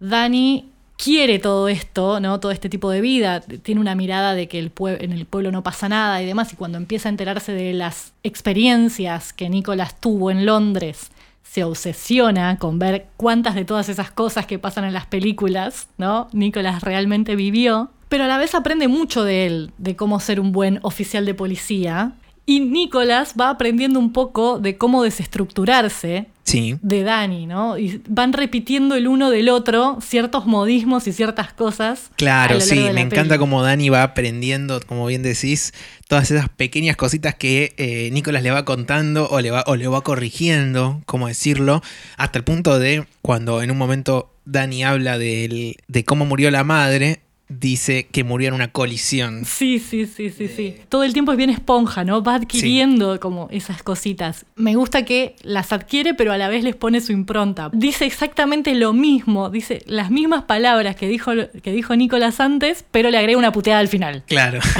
Dani 0.00 0.70
quiere 0.96 1.38
todo 1.38 1.68
esto, 1.68 2.20
¿no? 2.20 2.40
Todo 2.40 2.52
este 2.52 2.68
tipo 2.68 2.90
de 2.90 3.00
vida, 3.00 3.40
tiene 3.40 3.80
una 3.80 3.94
mirada 3.94 4.34
de 4.34 4.48
que 4.48 4.58
el 4.58 4.72
en 5.00 5.12
el 5.12 5.26
pueblo 5.26 5.52
no 5.52 5.62
pasa 5.62 5.88
nada 5.88 6.22
y 6.22 6.26
demás, 6.26 6.52
y 6.52 6.56
cuando 6.56 6.78
empieza 6.78 7.08
a 7.08 7.10
enterarse 7.10 7.52
de 7.52 7.74
las 7.74 8.12
experiencias 8.22 9.32
que 9.32 9.50
Nicolás 9.50 10.00
tuvo 10.00 10.30
en 10.30 10.46
Londres, 10.46 11.10
se 11.42 11.64
obsesiona 11.64 12.56
con 12.58 12.78
ver 12.78 13.08
cuántas 13.18 13.54
de 13.54 13.66
todas 13.66 13.90
esas 13.90 14.10
cosas 14.10 14.46
que 14.46 14.58
pasan 14.58 14.84
en 14.84 14.94
las 14.94 15.06
películas, 15.06 15.88
¿no? 15.98 16.28
Nicolás 16.32 16.82
realmente 16.82 17.36
vivió, 17.36 17.90
pero 18.08 18.24
a 18.24 18.28
la 18.28 18.38
vez 18.38 18.54
aprende 18.54 18.88
mucho 18.88 19.22
de 19.24 19.46
él, 19.46 19.72
de 19.76 19.96
cómo 19.96 20.18
ser 20.20 20.40
un 20.40 20.52
buen 20.52 20.78
oficial 20.82 21.26
de 21.26 21.34
policía, 21.34 22.12
y 22.44 22.60
Nicolás 22.60 23.34
va 23.40 23.50
aprendiendo 23.50 23.98
un 24.00 24.12
poco 24.12 24.58
de 24.58 24.76
cómo 24.76 25.02
desestructurarse 25.02 26.26
Sí. 26.44 26.76
de 26.82 27.04
Dani, 27.04 27.46
¿no? 27.46 27.78
Y 27.78 28.02
van 28.08 28.32
repitiendo 28.32 28.96
el 28.96 29.06
uno 29.06 29.30
del 29.30 29.48
otro 29.48 29.98
ciertos 30.00 30.44
modismos 30.44 31.06
y 31.06 31.12
ciertas 31.12 31.52
cosas. 31.52 32.10
Claro, 32.16 32.60
sí, 32.60 32.80
me 32.92 33.00
encanta 33.02 33.38
cómo 33.38 33.62
Dani 33.62 33.88
va 33.90 34.02
aprendiendo, 34.02 34.80
como 34.86 35.06
bien 35.06 35.22
decís, 35.22 35.72
todas 36.08 36.30
esas 36.32 36.48
pequeñas 36.48 36.96
cositas 36.96 37.36
que 37.36 37.74
eh, 37.76 38.10
Nicolás 38.12 38.42
le 38.42 38.50
va 38.50 38.64
contando 38.64 39.28
o 39.30 39.40
le 39.40 39.52
va, 39.52 39.62
o 39.68 39.76
le 39.76 39.86
va 39.86 40.00
corrigiendo, 40.02 41.00
cómo 41.06 41.28
decirlo, 41.28 41.80
hasta 42.16 42.38
el 42.38 42.44
punto 42.44 42.78
de 42.80 43.06
cuando 43.22 43.62
en 43.62 43.70
un 43.70 43.78
momento 43.78 44.34
Dani 44.44 44.82
habla 44.82 45.18
de 45.18 45.76
cómo 46.04 46.26
murió 46.26 46.50
la 46.50 46.64
madre, 46.64 47.21
dice 47.58 48.06
que 48.10 48.24
murió 48.24 48.48
en 48.48 48.54
una 48.54 48.68
colisión. 48.68 49.44
Sí, 49.44 49.78
sí, 49.78 50.06
sí, 50.06 50.30
sí, 50.30 50.48
sí. 50.48 50.76
Todo 50.88 51.04
el 51.04 51.12
tiempo 51.12 51.32
es 51.32 51.38
bien 51.38 51.50
esponja, 51.50 52.04
¿no? 52.04 52.22
Va 52.22 52.36
adquiriendo 52.36 53.18
como 53.20 53.48
esas 53.50 53.82
cositas. 53.82 54.46
Me 54.56 54.74
gusta 54.74 55.04
que 55.04 55.36
las 55.42 55.72
adquiere, 55.72 56.14
pero 56.14 56.32
a 56.32 56.38
la 56.38 56.48
vez 56.48 56.64
les 56.64 56.76
pone 56.76 57.00
su 57.00 57.12
impronta. 57.12 57.70
Dice 57.72 58.04
exactamente 58.06 58.74
lo 58.74 58.92
mismo, 58.92 59.50
dice 59.50 59.82
las 59.86 60.10
mismas 60.10 60.44
palabras 60.44 60.96
que 60.96 61.08
dijo, 61.08 61.32
que 61.62 61.72
dijo 61.72 61.96
Nicolás 61.96 62.40
antes, 62.40 62.84
pero 62.90 63.10
le 63.10 63.18
agrega 63.18 63.38
una 63.38 63.52
puteada 63.52 63.80
al 63.80 63.88
final. 63.88 64.24
Claro. 64.26 64.60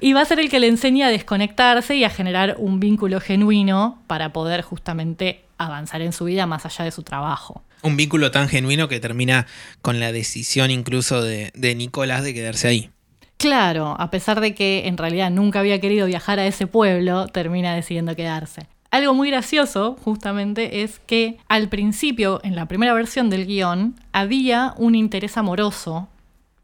Y 0.00 0.14
va 0.14 0.22
a 0.22 0.24
ser 0.24 0.40
el 0.40 0.48
que 0.48 0.60
le 0.60 0.68
enseña 0.68 1.08
a 1.08 1.10
desconectarse 1.10 1.94
y 1.94 2.04
a 2.04 2.10
generar 2.10 2.56
un 2.58 2.80
vínculo 2.80 3.20
genuino 3.20 4.02
para 4.06 4.32
poder 4.32 4.62
justamente 4.62 5.44
avanzar 5.64 6.02
en 6.02 6.12
su 6.12 6.24
vida 6.24 6.46
más 6.46 6.66
allá 6.66 6.84
de 6.84 6.90
su 6.90 7.02
trabajo. 7.02 7.64
un 7.82 7.96
vínculo 7.96 8.30
tan 8.30 8.48
genuino 8.48 8.88
que 8.88 9.00
termina 9.00 9.46
con 9.80 10.00
la 10.00 10.12
decisión 10.12 10.70
incluso 10.70 11.22
de, 11.22 11.50
de 11.54 11.74
Nicolás 11.74 12.24
de 12.24 12.34
quedarse 12.34 12.68
ahí. 12.68 12.90
Claro, 13.38 13.96
a 13.98 14.10
pesar 14.10 14.40
de 14.40 14.54
que 14.54 14.86
en 14.86 14.98
realidad 14.98 15.30
nunca 15.30 15.60
había 15.60 15.80
querido 15.80 16.06
viajar 16.06 16.38
a 16.38 16.46
ese 16.46 16.66
pueblo, 16.66 17.26
termina 17.28 17.74
decidiendo 17.74 18.14
quedarse. 18.14 18.66
Algo 18.90 19.14
muy 19.14 19.30
gracioso, 19.30 19.96
justamente, 20.04 20.82
es 20.82 20.98
que 21.06 21.38
al 21.48 21.68
principio, 21.68 22.40
en 22.42 22.56
la 22.56 22.66
primera 22.66 22.92
versión 22.92 23.30
del 23.30 23.46
guion, 23.46 23.94
había 24.12 24.74
un 24.76 24.94
interés 24.94 25.36
amoroso 25.36 26.08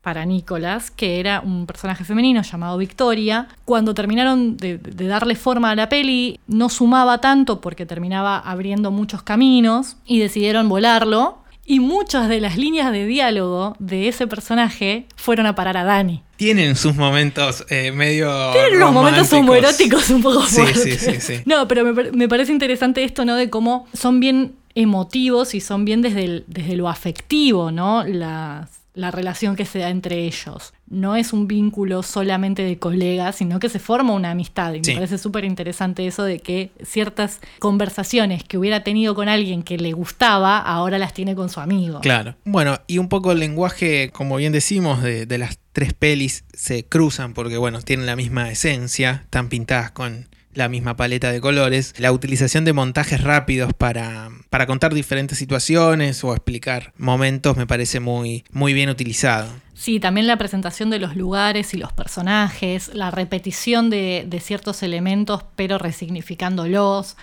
para 0.06 0.24
Nicolás, 0.24 0.92
que 0.92 1.18
era 1.18 1.40
un 1.40 1.66
personaje 1.66 2.04
femenino 2.04 2.40
llamado 2.40 2.78
Victoria. 2.78 3.48
Cuando 3.64 3.92
terminaron 3.92 4.56
de, 4.56 4.78
de 4.78 5.06
darle 5.08 5.34
forma 5.34 5.72
a 5.72 5.74
la 5.74 5.88
peli, 5.88 6.38
no 6.46 6.68
sumaba 6.68 7.18
tanto 7.20 7.60
porque 7.60 7.86
terminaba 7.86 8.38
abriendo 8.38 8.92
muchos 8.92 9.24
caminos 9.24 9.96
y 10.06 10.20
decidieron 10.20 10.68
volarlo. 10.68 11.38
Y 11.64 11.80
muchas 11.80 12.28
de 12.28 12.38
las 12.40 12.56
líneas 12.56 12.92
de 12.92 13.04
diálogo 13.04 13.74
de 13.80 14.06
ese 14.06 14.28
personaje 14.28 15.06
fueron 15.16 15.46
a 15.46 15.56
parar 15.56 15.76
a 15.76 15.82
Dani. 15.82 16.22
Tienen 16.36 16.76
sus 16.76 16.94
momentos 16.94 17.66
eh, 17.68 17.90
medio. 17.90 18.30
Tienen 18.52 18.76
unos 18.76 18.92
momentos 18.92 19.32
homoeróticos 19.32 20.08
un 20.10 20.22
poco 20.22 20.42
Sí, 20.46 20.60
fuertes. 20.60 21.00
sí, 21.00 21.10
sí, 21.14 21.20
sí. 21.20 21.42
No, 21.46 21.66
pero 21.66 21.84
me, 21.92 22.12
me 22.12 22.28
parece 22.28 22.52
interesante 22.52 23.02
esto, 23.02 23.24
¿no? 23.24 23.34
De 23.34 23.50
cómo 23.50 23.88
son 23.92 24.20
bien 24.20 24.54
emotivos 24.76 25.56
y 25.56 25.60
son 25.60 25.84
bien 25.84 26.00
desde, 26.00 26.24
el- 26.26 26.44
desde 26.46 26.76
lo 26.76 26.88
afectivo, 26.88 27.72
¿no? 27.72 28.04
Las- 28.04 28.75
la 28.96 29.10
relación 29.12 29.54
que 29.56 29.64
se 29.66 29.78
da 29.78 29.90
entre 29.90 30.24
ellos. 30.24 30.72
No 30.88 31.16
es 31.16 31.32
un 31.32 31.46
vínculo 31.46 32.02
solamente 32.02 32.62
de 32.62 32.78
colegas, 32.78 33.36
sino 33.36 33.58
que 33.60 33.68
se 33.68 33.78
forma 33.78 34.14
una 34.14 34.30
amistad. 34.30 34.72
Y 34.72 34.82
Sí. 34.82 34.90
me 34.92 34.96
parece 34.96 35.18
súper 35.18 35.44
interesante 35.44 36.06
eso 36.06 36.24
de 36.24 36.40
que 36.40 36.70
ciertas 36.82 37.40
conversaciones 37.58 38.42
que 38.42 38.56
hubiera 38.58 38.82
tenido 38.82 39.14
con 39.14 39.28
alguien 39.28 39.62
que 39.62 39.76
le 39.76 39.92
gustaba, 39.92 40.58
ahora 40.58 40.98
las 40.98 41.12
tiene 41.12 41.34
con 41.36 41.48
su 41.50 41.60
amigo. 41.60 42.00
Claro. 42.00 42.36
Bueno, 42.44 42.80
y 42.86 42.98
un 42.98 43.08
poco 43.08 43.32
el 43.32 43.38
lenguaje, 43.38 44.10
como 44.12 44.36
bien 44.36 44.52
decimos, 44.52 45.02
de, 45.02 45.26
de 45.26 45.38
las 45.38 45.58
tres 45.72 45.92
pelis 45.92 46.44
se 46.54 46.84
cruzan 46.86 47.34
porque, 47.34 47.58
bueno, 47.58 47.82
tienen 47.82 48.06
la 48.06 48.16
misma 48.16 48.50
esencia, 48.50 49.20
están 49.24 49.50
pintadas 49.50 49.90
con 49.90 50.26
la 50.56 50.68
misma 50.68 50.96
paleta 50.96 51.30
de 51.30 51.40
colores. 51.40 51.94
La 51.98 52.10
utilización 52.12 52.64
de 52.64 52.72
montajes 52.72 53.22
rápidos 53.22 53.72
para, 53.72 54.30
para 54.50 54.66
contar 54.66 54.94
diferentes 54.94 55.38
situaciones 55.38 56.24
o 56.24 56.32
explicar 56.32 56.92
momentos 56.96 57.56
me 57.56 57.66
parece 57.66 58.00
muy, 58.00 58.44
muy 58.50 58.72
bien 58.72 58.88
utilizado. 58.88 59.48
Sí, 59.74 60.00
también 60.00 60.26
la 60.26 60.38
presentación 60.38 60.88
de 60.90 60.98
los 60.98 61.16
lugares 61.16 61.74
y 61.74 61.76
los 61.76 61.92
personajes, 61.92 62.90
la 62.94 63.10
repetición 63.10 63.90
de, 63.90 64.24
de 64.26 64.40
ciertos 64.40 64.82
elementos, 64.82 65.44
pero 65.54 65.78
resignificándolos. 65.78 67.16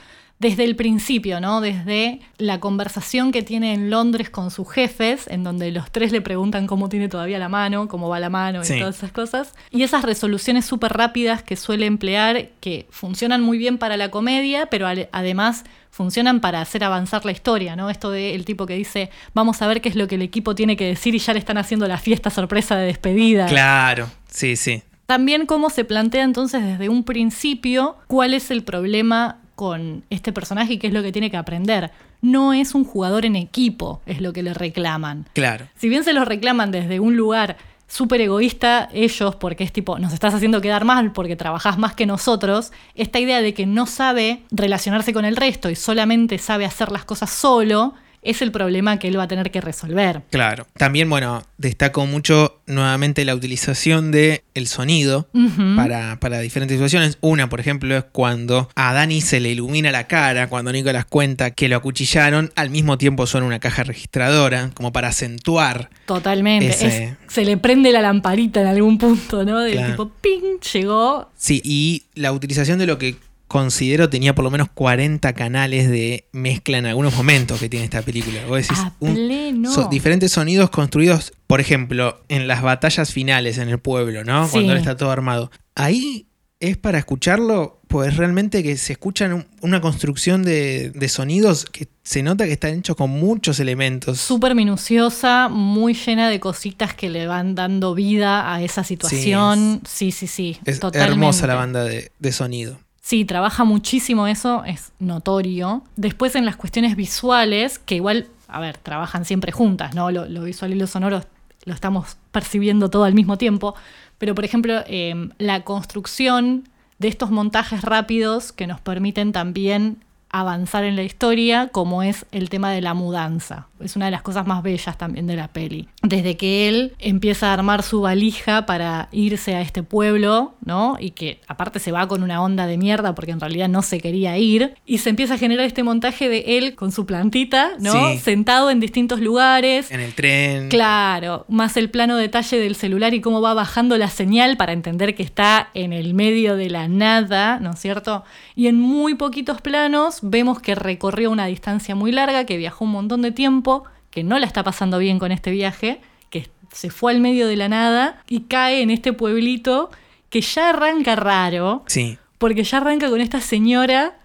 Desde 0.44 0.66
el 0.66 0.76
principio, 0.76 1.40
¿no? 1.40 1.62
Desde 1.62 2.20
la 2.38 2.60
conversación 2.60 3.32
que 3.32 3.44
tiene 3.44 3.74
en 3.74 3.90
Londres 3.90 4.30
con 4.30 4.52
sus 4.52 4.70
jefes, 4.70 5.26
en 5.28 5.46
donde 5.46 5.72
los 5.72 5.90
tres 5.90 6.12
le 6.12 6.20
preguntan 6.20 6.68
cómo 6.68 6.90
tiene 6.90 7.08
todavía 7.08 7.40
la 7.40 7.48
mano, 7.48 7.88
cómo 7.88 8.10
va 8.10 8.20
la 8.20 8.30
mano 8.30 8.62
y 8.62 8.80
todas 8.80 8.98
esas 8.98 9.14
cosas. 9.14 9.54
Y 9.72 9.84
esas 9.84 10.04
resoluciones 10.04 10.66
súper 10.66 10.92
rápidas 10.92 11.44
que 11.44 11.56
suele 11.56 11.86
emplear, 11.86 12.50
que 12.60 12.88
funcionan 12.90 13.42
muy 13.42 13.58
bien 13.58 13.78
para 13.78 13.96
la 13.96 14.12
comedia, 14.12 14.66
pero 14.66 14.86
además 15.14 15.64
funcionan 15.92 16.42
para 16.42 16.60
hacer 16.60 16.84
avanzar 16.84 17.24
la 17.24 17.32
historia, 17.32 17.78
¿no? 17.78 17.90
Esto 17.90 18.12
del 18.12 18.44
tipo 18.44 18.66
que 18.66 18.74
dice, 18.74 19.12
vamos 19.34 19.62
a 19.62 19.68
ver 19.68 19.80
qué 19.80 19.88
es 19.88 19.96
lo 19.96 20.10
que 20.10 20.16
el 20.16 20.24
equipo 20.24 20.56
tiene 20.56 20.76
que 20.76 20.86
decir 20.86 21.16
y 21.16 21.20
ya 21.20 21.32
le 21.32 21.40
están 21.40 21.58
haciendo 21.58 21.88
la 21.88 21.98
fiesta 21.98 22.30
sorpresa 22.30 22.76
de 22.76 22.88
despedida. 22.88 23.46
Claro, 23.46 24.10
sí, 24.28 24.58
sí. 24.58 24.84
También 25.06 25.46
cómo 25.46 25.70
se 25.70 25.86
plantea 25.86 26.24
entonces 26.24 26.64
desde 26.66 26.90
un 26.90 27.04
principio 27.04 27.98
cuál 28.08 28.34
es 28.34 28.52
el 28.52 28.64
problema 28.64 29.38
con 29.56 30.04
este 30.10 30.32
personaje 30.32 30.74
y 30.74 30.78
qué 30.78 30.88
es 30.88 30.94
lo 30.94 31.04
que 31.04 31.12
tiene 31.12 31.32
que 31.32 31.38
aprender. 31.38 31.92
No 32.22 32.54
es 32.54 32.74
un 32.76 32.84
jugador 32.86 33.26
en 33.26 33.36
equipo, 33.36 34.02
es 34.06 34.22
lo 34.22 34.34
que 34.34 34.44
le 34.44 34.54
reclaman. 34.54 35.26
Claro. 35.34 35.68
Si 35.76 35.90
bien 35.90 36.04
se 36.04 36.14
los 36.14 36.28
reclaman 36.28 36.72
desde 36.72 37.00
un 37.00 37.16
lugar 37.18 37.58
súper 37.88 38.22
egoísta 38.22 38.90
ellos, 38.92 39.36
porque 39.36 39.64
es 39.64 39.72
tipo, 39.72 40.00
nos 40.00 40.14
estás 40.14 40.34
haciendo 40.34 40.62
quedar 40.62 40.84
mal 40.84 41.12
porque 41.12 41.36
trabajás 41.36 41.78
más 41.78 41.94
que 41.94 42.06
nosotros, 42.06 42.72
esta 42.96 43.20
idea 43.20 43.42
de 43.42 43.54
que 43.54 43.66
no 43.66 43.86
sabe 43.86 44.42
relacionarse 44.52 45.14
con 45.14 45.26
el 45.26 45.36
resto 45.36 45.70
y 45.70 45.76
solamente 45.76 46.40
sabe 46.40 46.66
hacer 46.66 46.92
las 46.92 47.06
cosas 47.06 47.30
solo, 47.30 47.94
es 48.26 48.42
el 48.42 48.52
problema 48.52 49.00
que 49.00 49.08
él 49.08 49.18
va 49.18 49.24
a 49.24 49.28
tener 49.28 49.52
que 49.52 49.62
resolver. 49.62 50.22
Claro. 50.32 50.66
También, 50.78 51.10
bueno, 51.10 51.44
destaco 51.58 52.06
mucho 52.06 52.60
nuevamente 52.68 53.26
la 53.26 53.36
utilización 53.36 54.12
de 54.12 54.44
el 54.54 54.68
sonido 54.68 55.28
para, 55.76 56.20
para 56.20 56.40
diferentes 56.40 56.76
situaciones. 56.78 57.18
Una, 57.22 57.50
por 57.50 57.60
ejemplo, 57.60 57.96
es 57.98 58.04
cuando 58.12 58.70
a 58.76 58.94
Dani 58.94 59.22
se 59.22 59.40
le 59.40 59.50
ilumina 59.52 59.92
la 59.92 60.08
cara, 60.08 60.48
cuando 60.48 60.72
Nicolás 60.72 61.06
cuenta 61.06 61.52
que 61.52 61.68
lo 61.70 61.76
acuchillaron, 61.78 62.52
al 62.56 62.70
mismo 62.70 62.98
tiempo 62.98 63.26
suena 63.28 63.48
una 63.48 63.60
caja 63.60 63.84
registradora, 63.84 64.72
como 64.74 64.92
para 64.92 65.10
acentuar. 65.10 65.90
Totalmente. 66.06 66.70
Ese- 66.70 67.04
Es- 67.06 67.14
se 67.34 67.46
le 67.46 67.58
prende 67.58 67.92
la 67.92 68.02
lamparita 68.02 68.62
en 68.62 68.68
algún 68.68 68.98
punto, 68.98 69.44
¿no? 69.44 69.60
Del 69.60 69.74
Claro. 69.74 69.92
tipo, 69.92 70.12
ping, 70.22 70.60
llegó. 70.74 71.32
Sí, 71.36 71.62
y 71.64 72.04
la 72.16 72.32
utilización 72.32 72.78
de 72.80 72.86
lo 72.88 72.98
que 72.98 73.16
considero 73.48 74.10
tenía 74.10 74.34
por 74.34 74.44
lo 74.44 74.52
menos 74.52 74.70
40 74.74 75.34
canales 75.34 75.90
de 75.90 76.28
mezcla 76.32 76.78
en 76.78 76.86
algunos 76.88 77.16
momentos 77.16 77.60
que 77.60 77.70
tiene 77.70 77.86
esta 77.86 78.02
película. 78.02 78.40
Vos 78.48 78.58
decís, 78.68 78.80
A 78.80 78.94
un- 79.00 79.66
so- 79.72 79.88
diferentes 79.90 80.32
sonidos 80.32 80.70
construidos, 80.70 81.34
por 81.48 81.60
ejemplo, 81.62 82.24
en 82.30 82.48
las 82.48 82.62
batallas 82.62 83.12
finales 83.12 83.58
en 83.58 83.70
el 83.70 83.80
pueblo, 83.80 84.24
¿no? 84.24 84.46
Sí. 84.46 84.52
Cuando 84.54 84.72
él 84.74 84.80
está 84.80 84.98
todo 84.98 85.12
armado. 85.12 85.52
Ahí 85.76 86.28
es 86.60 86.78
para 86.78 86.98
escucharlo, 86.98 87.82
pues 87.90 88.16
realmente 88.16 88.64
que 88.64 88.78
se 88.78 88.94
escuchan 88.94 89.34
un- 89.34 89.48
una 89.62 89.82
construcción 89.82 90.44
de, 90.44 90.92
de 90.92 91.10
sonidos 91.10 91.66
que 91.66 91.90
se 92.04 92.24
nota 92.24 92.46
que 92.46 92.54
están 92.54 92.80
hechos 92.80 92.96
con 92.96 93.10
muchos 93.12 93.60
elementos. 93.60 94.20
Súper 94.20 94.56
minuciosa, 94.56 95.50
muy 95.50 95.94
llena 95.94 96.30
de 96.30 96.40
cositas 96.40 96.94
que 96.96 97.10
le 97.10 97.28
van 97.28 97.54
dando 97.54 97.94
vida 97.94 98.54
a 98.54 98.64
esa 98.64 98.84
situación. 98.84 99.82
Sí, 99.88 100.12
sí, 100.12 100.26
sí. 100.28 100.58
Es 100.66 100.80
totalmente. 100.80 101.12
hermosa 101.14 101.46
la 101.48 101.56
banda 101.56 101.84
de, 101.84 102.12
de 102.18 102.32
sonido. 102.32 102.80
Sí, 103.04 103.26
trabaja 103.26 103.66
muchísimo 103.66 104.28
eso, 104.28 104.64
es 104.64 104.94
notorio. 104.98 105.84
Después 105.98 106.36
en 106.36 106.46
las 106.46 106.56
cuestiones 106.56 106.96
visuales, 106.96 107.78
que 107.78 107.96
igual, 107.96 108.30
a 108.48 108.62
ver, 108.62 108.78
trabajan 108.78 109.26
siempre 109.26 109.52
juntas, 109.52 109.94
¿no? 109.94 110.10
Lo, 110.10 110.26
lo 110.26 110.44
visual 110.44 110.72
y 110.72 110.76
lo 110.76 110.88
sonoro 110.88 111.22
lo 111.66 111.74
estamos 111.74 112.16
percibiendo 112.32 112.90
todo 112.90 113.04
al 113.04 113.14
mismo 113.14 113.38
tiempo. 113.38 113.76
Pero, 114.20 114.34
por 114.36 114.46
ejemplo, 114.46 114.84
eh, 114.88 115.30
la 115.38 115.66
construcción 115.66 116.70
de 116.98 117.10
estos 117.10 117.30
montajes 117.30 117.82
rápidos 117.82 118.54
que 118.54 118.68
nos 118.68 118.80
permiten 118.80 119.34
también 119.34 119.98
avanzar 120.34 120.84
en 120.84 120.96
la 120.96 121.04
historia, 121.04 121.70
como 121.72 122.02
es 122.02 122.26
el 122.32 122.50
tema 122.50 122.72
de 122.72 122.82
la 122.82 122.96
mudanza. 122.96 123.68
Es 123.80 123.96
una 123.96 124.06
de 124.06 124.12
las 124.12 124.24
cosas 124.24 124.48
más 124.48 124.64
bellas 124.64 124.98
también 124.98 125.28
de 125.28 125.36
la 125.36 125.50
peli. 125.50 125.88
Desde 126.02 126.38
que 126.38 126.68
él 126.68 126.96
empieza 127.00 127.50
a 127.50 127.54
armar 127.54 127.84
su 127.84 128.02
valija 128.02 128.66
para 128.66 129.10
irse 129.12 129.56
a 129.56 129.62
este 129.62 129.84
pueblo, 129.84 130.56
¿no? 130.66 130.98
Y 131.00 131.12
que 131.12 131.40
aparte 131.48 131.80
se 131.80 131.92
va 131.92 132.08
con 132.08 132.24
una 132.24 132.42
onda 132.42 132.66
de 132.66 132.78
mierda 132.78 133.14
porque 133.14 133.32
en 133.32 133.40
realidad 133.40 133.70
no 133.70 133.84
se 133.84 134.00
quería 134.00 134.38
ir. 134.38 134.74
Y 134.86 134.98
se 135.00 135.12
empieza 135.12 135.36
a 135.36 135.38
generar 135.38 135.66
este 135.66 135.84
montaje 135.84 136.30
de 136.30 136.58
él 136.58 136.76
con 136.76 136.92
su 136.92 137.06
plantita, 137.06 137.72
¿no? 137.80 137.92
Sí. 137.92 138.18
Sentado 138.20 138.72
en 138.72 138.80
distintos 138.80 139.20
lugares. 139.20 139.92
En 139.92 140.00
el 140.00 140.16
tren. 140.16 140.70
Claro, 140.70 141.46
más 141.48 141.78
el 141.78 141.92
plano 141.92 142.18
detalle 142.18 142.58
del 142.58 142.76
celular 142.76 143.14
y 143.14 143.22
cómo 143.22 143.42
va 143.42 143.54
bajando 143.54 143.98
la 143.98 144.10
señal 144.10 144.58
para 144.58 144.74
entender 144.74 145.14
que 145.14 145.24
está 145.24 145.70
en 145.76 145.94
el 145.94 146.16
medio 146.16 146.56
de 146.56 146.72
la 146.72 146.88
nada, 146.88 147.60
¿no 147.60 147.72
es 147.72 147.80
cierto? 147.80 148.24
Y 148.56 148.68
en 148.68 148.80
muy 148.80 149.14
poquitos 149.14 149.62
planos 149.62 150.23
vemos 150.24 150.60
que 150.60 150.74
recorrió 150.74 151.30
una 151.30 151.46
distancia 151.46 151.94
muy 151.96 152.12
larga, 152.12 152.46
que 152.46 152.58
viajó 152.58 152.86
un 152.86 152.92
montón 152.92 153.22
de 153.22 153.32
tiempo, 153.32 153.84
que 154.10 154.24
no 154.24 154.40
la 154.40 154.46
está 154.48 154.64
pasando 154.64 154.98
bien 154.98 155.20
con 155.20 155.32
este 155.32 155.52
viaje, 155.52 156.00
que 156.30 156.50
se 156.72 156.90
fue 156.90 157.12
al 157.12 157.20
medio 157.20 157.48
de 157.48 157.56
la 157.58 157.70
nada 157.70 158.22
y 158.28 158.42
cae 158.42 158.82
en 158.82 158.90
este 158.90 159.14
pueblito 159.14 159.92
que 160.30 160.42
ya 160.42 160.70
arranca 160.70 161.16
raro, 161.16 161.84
Sí. 161.88 162.18
porque 162.40 162.64
ya 162.64 162.78
arranca 162.78 163.10
con 163.10 163.22
esta 163.22 163.40
señora 163.42 164.16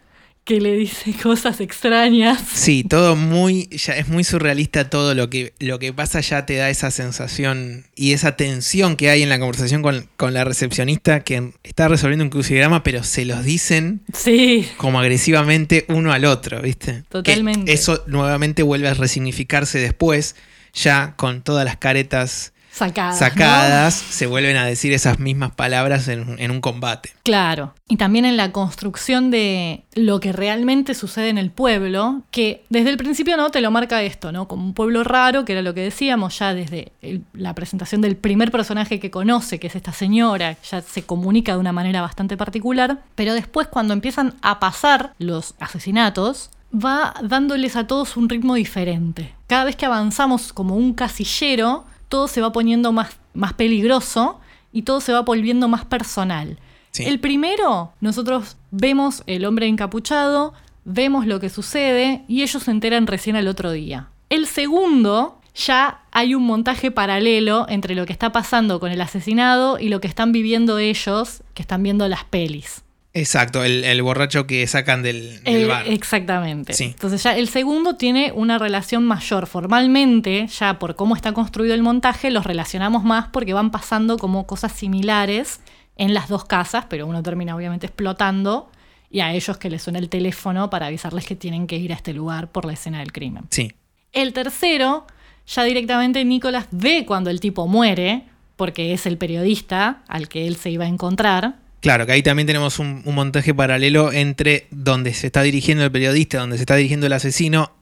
que 0.49 0.63
le 0.63 0.73
dice 0.73 1.13
cosas 1.23 1.61
extrañas. 1.61 2.43
Sí, 2.55 2.83
todo 2.83 3.17
muy, 3.17 3.69
ya 3.69 3.93
es 3.93 4.09
muy 4.09 4.25
surrealista 4.25 4.89
todo 4.89 5.15
lo 5.15 5.29
que, 5.29 5.53
lo 5.59 5.79
que 5.79 5.93
pasa 5.93 6.21
ya 6.21 6.47
te 6.47 6.57
da 6.57 6.71
esa 6.71 6.91
sensación 6.91 7.85
y 7.95 8.15
esa 8.15 8.35
tensión 8.35 8.97
que 8.97 9.11
hay 9.11 9.23
en 9.23 9.29
la 9.29 9.39
conversación 9.39 9.83
con, 9.83 10.09
con 10.17 10.33
la 10.33 10.45
recepcionista 10.45 11.21
que 11.21 11.53
está 11.65 11.87
resolviendo 11.89 12.25
un 12.25 12.31
crucigrama, 12.31 12.83
pero 12.83 13.03
se 13.05 13.27
los 13.27 13.45
dicen 13.45 14.01
Sí, 14.15 14.67
como 14.79 14.99
agresivamente 14.99 15.85
uno 15.89 16.13
al 16.13 16.25
otro, 16.25 16.63
¿viste? 16.63 17.05
Totalmente. 17.11 17.67
Que 17.67 17.73
eso 17.75 18.03
nuevamente 18.07 18.63
vuelve 18.63 18.89
a 18.89 18.95
resignificarse 18.95 19.79
después, 19.79 20.35
ya 20.73 21.13
con 21.17 21.43
todas 21.43 21.67
las 21.67 21.77
caretas 21.77 22.55
sacadas. 22.71 23.15
¿no? 23.15 23.19
sacadas, 23.27 23.95
se 23.95 24.27
vuelven 24.27 24.57
a 24.57 24.65
decir 24.65 24.93
esas 24.93 25.19
mismas 25.19 25.53
palabras 25.53 26.09
en, 26.09 26.37
en 26.39 26.51
un 26.51 26.61
combate. 26.61 27.11
Claro. 27.25 27.75
Y 27.89 27.97
también 27.97 28.25
en 28.25 28.37
la 28.37 28.53
construcción 28.53 29.31
de 29.31 29.85
lo 29.95 30.21
que 30.21 30.33
realmente 30.33 30.95
sucede 30.95 31.29
en 31.31 31.39
el 31.39 31.51
pueblo, 31.51 32.23
que 32.31 32.65
desde 32.69 32.91
el 32.91 32.97
principio 32.97 33.37
no 33.37 33.51
te 33.51 33.61
lo 33.61 33.71
marca 33.71 34.03
esto, 34.03 34.31
¿no? 34.33 34.47
Como 34.49 34.65
un 34.65 34.75
pueblo 34.75 35.05
raro, 35.05 35.45
que 35.45 35.53
era 35.53 35.63
lo 35.63 35.75
que 35.75 35.81
decíamos 35.81 36.39
ya 36.39 36.55
desde 36.55 36.93
el- 37.03 37.23
la 37.33 37.55
presentación 37.55 38.01
del 38.01 38.17
primer 38.17 38.51
personaje 38.51 39.01
que 39.01 39.11
conoce, 39.11 39.59
que 39.59 39.67
es 39.69 39.77
esta 39.77 39.93
señora, 39.93 40.57
ya 40.71 40.83
se 40.83 41.03
comunica 41.05 41.53
de 41.53 41.59
una 41.59 41.73
manera 41.73 42.03
bastante 42.03 42.37
particular, 42.37 42.99
pero 43.15 43.35
después 43.35 43.69
cuando 43.69 43.95
empiezan 43.95 44.35
a 44.43 44.61
pasar 44.61 45.15
los 45.19 45.55
asesinatos, 45.59 46.51
va 46.73 47.15
dándoles 47.23 47.77
a 47.77 47.87
todos 47.87 48.17
un 48.19 48.29
ritmo 48.29 48.55
diferente. 48.55 49.35
Cada 49.47 49.65
vez 49.65 49.75
que 49.77 49.87
avanzamos 49.87 50.53
como 50.53 50.77
un 50.77 50.93
casillero, 50.93 51.87
todo 52.09 52.29
se 52.29 52.41
va 52.41 52.53
poniendo 52.53 52.93
más, 52.93 53.19
más 53.35 53.53
peligroso 53.53 54.41
y 54.73 54.83
todo 54.83 55.01
se 55.01 55.13
va 55.13 55.23
volviendo 55.23 55.69
más 55.69 55.85
personal. 55.85 56.59
Sí. 56.91 57.05
El 57.05 57.21
primero, 57.21 57.93
nosotros 58.01 58.57
vemos 58.71 59.23
el 59.27 59.45
hombre 59.45 59.67
encapuchado, 59.67 60.55
vemos 60.85 61.27
lo 61.27 61.39
que 61.41 61.51
sucede 61.51 62.25
y 62.29 62.43
ellos 62.43 62.63
se 62.63 62.71
enteran 62.71 63.07
recién 63.07 63.37
al 63.37 63.49
otro 63.49 63.73
día. 63.73 64.09
El 64.31 64.47
segundo, 64.47 65.41
ya 65.55 66.03
hay 66.13 66.35
un 66.35 66.45
montaje 66.45 66.91
paralelo 66.91 67.67
entre 67.69 67.95
lo 67.95 68.07
que 68.07 68.13
está 68.13 68.33
pasando 68.33 68.81
con 68.81 68.93
el 68.93 69.01
asesinado 69.01 69.79
y 69.79 69.89
lo 69.89 70.01
que 70.01 70.09
están 70.09 70.33
viviendo 70.33 70.79
ellos, 70.79 71.43
que 71.55 71.63
están 71.63 71.83
viendo 71.83 72.09
las 72.09 72.25
pelis. 72.25 72.85
Exacto, 73.19 73.65
el, 73.65 73.85
el 73.85 74.03
borracho 74.03 74.47
que 74.47 74.67
sacan 74.67 75.03
del, 75.03 75.43
del 75.45 75.55
El- 75.63 75.69
bar. 75.69 75.89
Exactamente. 75.89 76.73
Sí. 76.73 76.85
Entonces 76.85 77.23
ya 77.23 77.37
el 77.37 77.49
segundo 77.49 77.97
tiene 77.97 78.33
una 78.33 78.59
relación 78.59 79.05
mayor. 79.05 79.47
Formalmente, 79.47 80.47
ya 80.47 80.79
por 80.79 80.97
cómo 80.97 81.15
está 81.17 81.33
construido 81.33 81.75
el 81.75 81.83
montaje, 81.83 82.31
los 82.31 82.45
relacionamos 82.45 83.05
más 83.05 83.29
porque 83.29 83.53
van 83.55 83.71
pasando 83.71 84.19
como 84.19 84.47
cosas 84.47 84.73
similares 84.73 85.61
en 85.97 86.15
las 86.15 86.29
dos 86.29 86.45
casas, 86.45 86.87
pero 86.89 87.07
uno 87.07 87.23
termina 87.23 87.55
obviamente 87.57 87.87
explotando 87.87 88.71
y 89.11 89.21
a 89.21 89.33
ellos 89.33 89.57
que 89.59 89.71
les 89.71 89.83
suena 89.83 89.99
el 89.99 90.09
teléfono 90.09 90.71
para 90.71 90.87
avisarles 90.87 91.25
que 91.27 91.35
tienen 91.35 91.67
que 91.67 91.77
ir 91.77 91.93
a 91.93 91.97
este 91.97 92.13
lugar 92.13 92.49
por 92.53 92.65
la 92.65 92.75
escena 92.75 92.99
del 93.01 93.13
crimen. 93.13 93.45
Sí, 93.51 93.73
El 94.13 94.33
tercero, 94.33 95.07
ya 95.47 95.65
directamente 95.65 96.25
Nicolás 96.25 96.67
ve 96.71 97.05
cuando 97.07 97.31
el 97.31 97.41
tipo 97.41 97.67
muere, 97.67 98.25
porque 98.57 98.93
es 98.93 99.07
el 99.07 99.17
periodista 99.19 100.03
al 100.09 100.29
que 100.29 100.47
él 100.47 100.57
se 100.57 100.71
iba 100.71 100.85
a 100.85 100.89
encontrar. 100.89 101.57
Claro, 101.81 102.07
que 102.07 102.13
ahí 102.13 102.23
también 102.23 102.47
tenemos 102.47 102.79
un, 102.79 103.03
un 103.05 103.15
montaje 103.15 103.55
paralelo 103.55 104.13
entre 104.13 104.67
donde 104.71 105.15
se 105.15 105.27
está 105.27 105.43
dirigiendo 105.43 105.85
el 105.85 105.93
periodista, 105.93 106.39
donde 106.39 106.57
se 106.57 106.63
está 106.63 106.77
dirigiendo 106.77 107.07
el 107.07 107.13
asesino 107.13 107.73